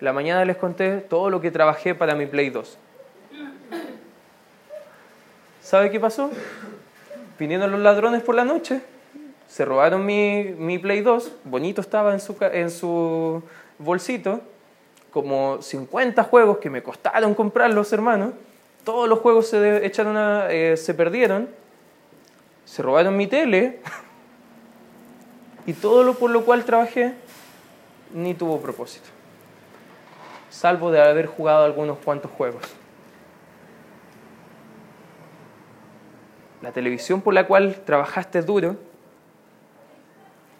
La 0.01 0.13
mañana 0.13 0.45
les 0.45 0.59
conté 0.59 0.99
todo 0.99 1.31
lo 1.31 1.41
que 1.41 1.51
trabajé 1.51 1.95
para 1.95 2.15
mi 2.15 2.27
Play 2.27 2.51
2. 2.51 2.81
¿Sabe 5.67 5.91
qué 5.91 5.99
pasó? 5.99 6.31
Vinieron 7.41 7.73
los 7.73 7.81
ladrones 7.81 8.23
por 8.23 8.37
la 8.37 8.45
noche, 8.45 8.83
se 9.49 9.65
robaron 9.65 10.07
mi, 10.07 10.55
mi 10.57 10.79
Play 10.79 11.01
2, 11.01 11.33
bonito 11.43 11.81
estaba 11.81 12.13
en 12.13 12.21
su, 12.21 12.37
en 12.41 12.71
su 12.71 13.43
bolsito, 13.77 14.43
como 15.11 15.61
50 15.61 16.23
juegos 16.23 16.59
que 16.59 16.71
me 16.71 16.85
costaron 16.85 17.35
comprarlos, 17.35 17.93
hermanos. 17.93 18.35
Todos 18.85 19.09
los 19.09 19.19
juegos 19.19 19.49
se, 19.49 19.85
echaron 19.85 20.17
eh, 20.51 20.77
se 20.77 20.95
perdieron, 20.95 21.49
se 22.65 22.81
robaron 22.81 23.17
mi 23.17 23.27
tele 23.27 23.81
y 25.67 25.73
todo 25.73 26.05
lo 26.05 26.15
por 26.15 26.31
lo 26.31 26.45
cual 26.45 26.65
trabajé 26.65 27.15
ni 28.15 28.35
tuvo 28.35 28.61
propósito 28.61 29.09
salvo 30.49 30.93
de 30.93 31.03
haber 31.03 31.27
jugado 31.27 31.65
algunos 31.65 31.99
cuantos 31.99 32.31
juegos. 32.31 32.63
La 36.67 36.73
televisión 36.73 37.23
por 37.23 37.33
la 37.33 37.47
cual 37.47 37.77
trabajaste 37.85 38.43
duro, 38.43 38.75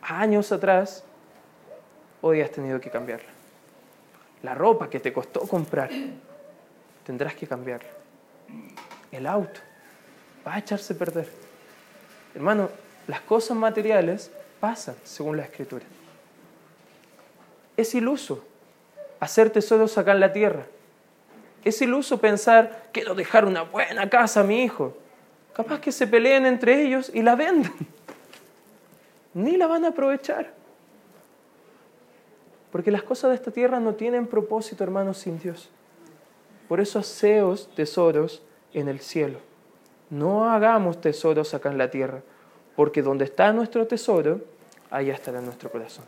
años 0.03 0.53
atrás, 0.53 1.03
hoy 2.21 2.43
has 2.43 2.53
tenido 2.53 2.81
que 2.81 2.91
cambiarla. 2.91 3.29
La 4.45 4.55
ropa 4.55 4.89
que 4.89 5.01
te 5.01 5.13
costó 5.13 5.41
comprar, 5.41 5.91
tendrás 7.05 7.35
que 7.35 7.49
cambiarla. 7.49 7.89
El 9.11 9.27
auto 9.27 9.59
va 10.47 10.55
a 10.55 10.59
echarse 10.61 10.93
a 10.93 10.97
perder. 10.97 11.29
Hermano, 12.37 12.71
las 13.09 13.23
cosas 13.23 13.57
materiales 13.57 14.31
pasan 14.61 14.95
según 15.03 15.39
la 15.39 15.43
escritura. 15.43 15.87
Es 17.77 17.97
iluso 17.97 18.47
hacer 19.19 19.51
tesoros 19.51 19.99
acá 19.99 20.13
en 20.13 20.21
la 20.21 20.33
tierra. 20.33 20.67
Es 21.65 21.83
iluso 21.83 22.21
pensar, 22.21 22.91
quiero 22.93 23.17
dejar 23.17 23.45
una 23.45 23.63
buena 23.63 24.09
casa 24.09 24.43
a 24.43 24.45
mi 24.45 24.63
hijo. 24.63 24.97
Capaz 25.57 25.81
que 25.81 25.91
se 25.91 26.07
peleen 26.07 26.45
entre 26.45 26.83
ellos 26.83 27.11
y 27.15 27.23
la 27.23 27.35
venden. 27.35 27.73
Ni 29.33 29.57
la 29.57 29.67
van 29.67 29.87
a 29.87 29.89
aprovechar. 29.89 30.53
Porque 32.71 32.91
las 32.91 33.03
cosas 33.03 33.31
de 33.31 33.37
esta 33.37 33.51
tierra 33.51 33.81
no 33.81 33.95
tienen 33.95 34.27
propósito, 34.27 34.85
hermanos, 34.85 35.17
sin 35.17 35.39
Dios. 35.39 35.71
Por 36.69 36.79
eso 36.79 36.99
haceos 36.99 37.71
tesoros 37.75 38.43
en 38.75 38.89
el 38.89 39.01
cielo. 39.01 39.39
No 40.11 40.51
hagamos 40.51 41.01
tesoros 41.01 41.55
acá 41.55 41.71
en 41.71 41.79
la 41.79 41.91
tierra, 41.91 42.21
porque 42.77 43.01
donde 43.01 43.25
está 43.25 43.51
nuestro 43.55 43.87
tesoro, 43.87 44.43
allá 44.91 45.15
estará 45.15 45.41
nuestro 45.41 45.71
corazón. 45.71 46.05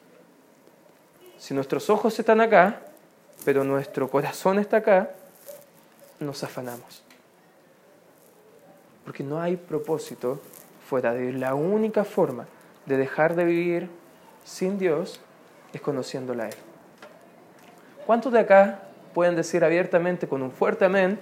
Si 1.38 1.54
nuestros 1.54 1.88
ojos 1.88 2.18
están 2.18 2.42
acá, 2.42 2.82
pero 3.46 3.64
nuestro 3.64 4.10
corazón 4.10 4.58
está 4.58 4.76
acá, 4.76 5.14
nos 6.20 6.44
afanamos. 6.44 7.07
Porque 9.08 9.24
no 9.24 9.40
hay 9.40 9.56
propósito 9.56 10.38
fuera 10.86 11.14
de 11.14 11.32
La 11.32 11.54
única 11.54 12.04
forma 12.04 12.44
de 12.84 12.98
dejar 12.98 13.36
de 13.36 13.46
vivir 13.46 13.88
sin 14.44 14.76
Dios 14.76 15.18
es 15.72 15.80
conociéndola 15.80 16.44
a 16.44 16.48
Él. 16.48 16.54
¿Cuántos 18.04 18.34
de 18.34 18.40
acá 18.40 18.82
pueden 19.14 19.34
decir 19.34 19.64
abiertamente 19.64 20.28
con 20.28 20.42
un 20.42 20.52
fuerte 20.52 20.84
amén, 20.84 21.18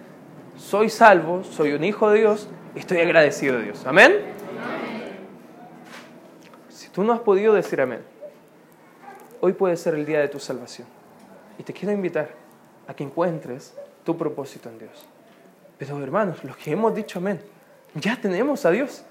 soy 0.57 0.91
salvo, 0.91 1.45
soy 1.45 1.75
un 1.75 1.85
hijo 1.85 2.11
de 2.11 2.19
Dios 2.19 2.49
estoy 2.75 2.99
agradecido 2.99 3.57
de 3.59 3.67
Dios? 3.67 3.87
¿Amén? 3.87 4.11
amén. 4.11 5.19
Si 6.69 6.89
tú 6.89 7.05
no 7.05 7.13
has 7.13 7.21
podido 7.21 7.55
decir 7.55 7.81
amén, 7.81 8.01
hoy 9.41 9.53
puede 9.53 9.77
ser 9.77 9.95
el 9.95 10.05
día 10.05 10.19
de 10.19 10.27
tu 10.27 10.41
salvación. 10.41 10.89
Y 11.57 11.63
te 11.63 11.73
quiero 11.73 11.93
invitar 11.93 12.31
a 12.89 12.95
que 12.95 13.05
encuentres 13.05 13.77
tu 14.03 14.19
propósito 14.19 14.69
en 14.71 14.81
Dios. 14.81 15.07
Pero 15.79 16.03
hermanos, 16.03 16.43
los 16.43 16.57
que 16.57 16.73
hemos 16.73 16.93
dicho 16.93 17.21
amén, 17.21 17.55
ya 17.97 18.21
tenemos 18.21 18.65
a 18.65 18.71
Dios. 18.71 19.05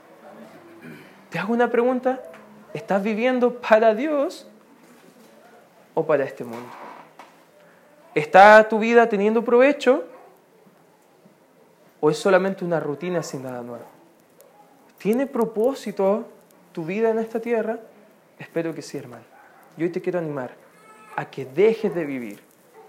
Te 1.30 1.40
hago 1.40 1.54
una 1.54 1.70
pregunta, 1.70 2.22
¿estás 2.74 3.04
viviendo 3.04 3.60
para 3.60 3.94
Dios 3.94 4.48
o 5.94 6.06
para 6.06 6.24
este 6.24 6.44
mundo? 6.44 6.70
¿Está 8.14 8.68
tu 8.70 8.80
vida 8.80 9.10
teniendo 9.10 9.44
provecho 9.44 10.06
o 12.00 12.10
es 12.10 12.18
solamente 12.18 12.64
una 12.64 12.80
rutina 12.80 13.22
sin 13.24 13.44
nada 13.44 13.62
nuevo? 13.62 13.86
¿Tiene 14.98 15.28
propósito 15.28 16.26
tu 16.72 16.86
vida 16.86 17.10
en 17.10 17.20
esta 17.20 17.40
tierra? 17.40 17.80
Espero 18.40 18.74
que 18.74 18.82
sí, 18.82 18.98
hermano. 18.98 19.24
Yo 19.78 19.86
hoy 19.86 19.92
te 19.92 20.02
quiero 20.02 20.20
animar 20.20 20.52
a 21.16 21.30
que 21.30 21.46
dejes 21.46 21.94
de 21.94 22.06
vivir 22.06 22.40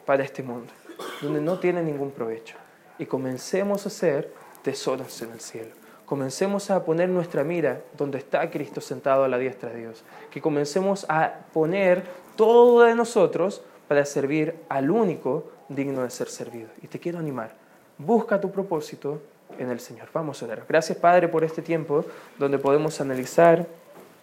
para 0.05 0.23
este 0.23 0.43
mundo, 0.43 0.73
donde 1.21 1.41
no 1.41 1.59
tiene 1.59 1.83
ningún 1.83 2.13
provecho, 2.13 2.57
y 2.99 3.07
comencemos 3.07 3.87
a 3.87 3.91
ser 3.91 4.33
tesoros 4.63 5.21
en 5.23 5.33
el 5.33 5.41
cielo. 5.41 5.86
Comencemos 6.07 6.71
a 6.71 6.85
poner 6.85 7.09
nuestra 7.09 7.43
mira 7.43 7.83
donde 7.97 8.19
está 8.19 8.49
Cristo 8.49 8.81
sentado 8.81 9.25
a 9.25 9.29
la 9.29 9.39
diestra 9.39 9.71
de 9.71 9.81
Dios. 9.81 10.05
Que 10.31 10.41
comencemos 10.41 11.05
a 11.09 11.41
poner 11.53 12.05
todo 12.37 12.85
de 12.85 12.95
nosotros 12.95 13.63
para 13.89 14.05
servir 14.05 14.55
al 14.69 14.91
único 14.91 15.51
digno 15.69 16.03
de 16.03 16.11
ser 16.11 16.29
servido. 16.29 16.69
Y 16.81 16.87
te 16.87 17.01
quiero 17.01 17.19
animar. 17.19 17.55
Busca 17.99 18.41
tu 18.41 18.53
propósito 18.53 19.21
en 19.59 19.69
el 19.71 19.81
Señor. 19.81 20.09
Vamos 20.13 20.41
a 20.43 20.47
orar. 20.47 20.65
Gracias, 20.69 20.97
Padre, 20.97 21.27
por 21.27 21.43
este 21.43 21.61
tiempo 21.61 22.05
donde 22.39 22.59
podemos 22.59 23.01
analizar 23.01 23.67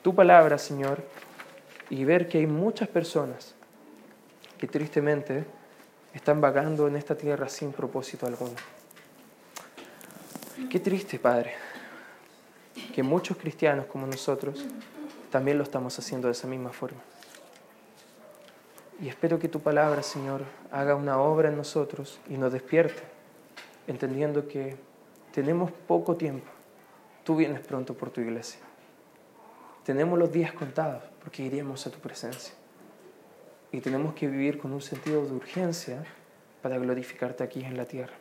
tu 0.01 0.15
palabra, 0.15 0.57
Señor, 0.57 0.99
y 1.89 2.05
ver 2.05 2.29
que 2.29 2.37
hay 2.39 2.47
muchas 2.47 2.87
personas 2.87 3.55
que 4.57 4.67
tristemente 4.67 5.43
están 6.13 6.39
vagando 6.39 6.87
en 6.87 6.95
esta 6.95 7.15
tierra 7.15 7.49
sin 7.49 7.73
propósito 7.73 8.25
alguno. 8.25 8.55
Qué 10.69 10.79
triste, 10.79 11.19
Padre, 11.19 11.53
que 12.93 13.03
muchos 13.03 13.37
cristianos 13.37 13.85
como 13.85 14.07
nosotros 14.07 14.65
también 15.31 15.57
lo 15.57 15.63
estamos 15.63 15.97
haciendo 15.97 16.27
de 16.27 16.33
esa 16.33 16.47
misma 16.47 16.71
forma. 16.71 16.99
Y 19.01 19.09
espero 19.09 19.39
que 19.39 19.49
tu 19.49 19.59
palabra, 19.59 20.03
Señor, 20.03 20.43
haga 20.71 20.95
una 20.95 21.19
obra 21.19 21.49
en 21.49 21.57
nosotros 21.57 22.19
y 22.29 22.37
nos 22.37 22.53
despierte, 22.53 23.01
entendiendo 23.87 24.47
que 24.47 24.77
tenemos 25.33 25.71
poco 25.71 26.15
tiempo. 26.15 26.45
Tú 27.23 27.35
vienes 27.35 27.61
pronto 27.61 27.95
por 27.95 28.11
tu 28.11 28.21
iglesia. 28.21 28.59
Tenemos 29.83 30.17
los 30.17 30.31
días 30.31 30.53
contados 30.53 31.03
porque 31.21 31.43
iremos 31.43 31.85
a 31.87 31.91
tu 31.91 31.99
presencia. 31.99 32.53
Y 33.71 33.81
tenemos 33.81 34.13
que 34.13 34.27
vivir 34.27 34.59
con 34.59 34.71
un 34.71 34.81
sentido 34.81 35.25
de 35.25 35.33
urgencia 35.33 36.03
para 36.61 36.77
glorificarte 36.77 37.43
aquí 37.43 37.63
en 37.65 37.75
la 37.75 37.85
tierra. 37.85 38.13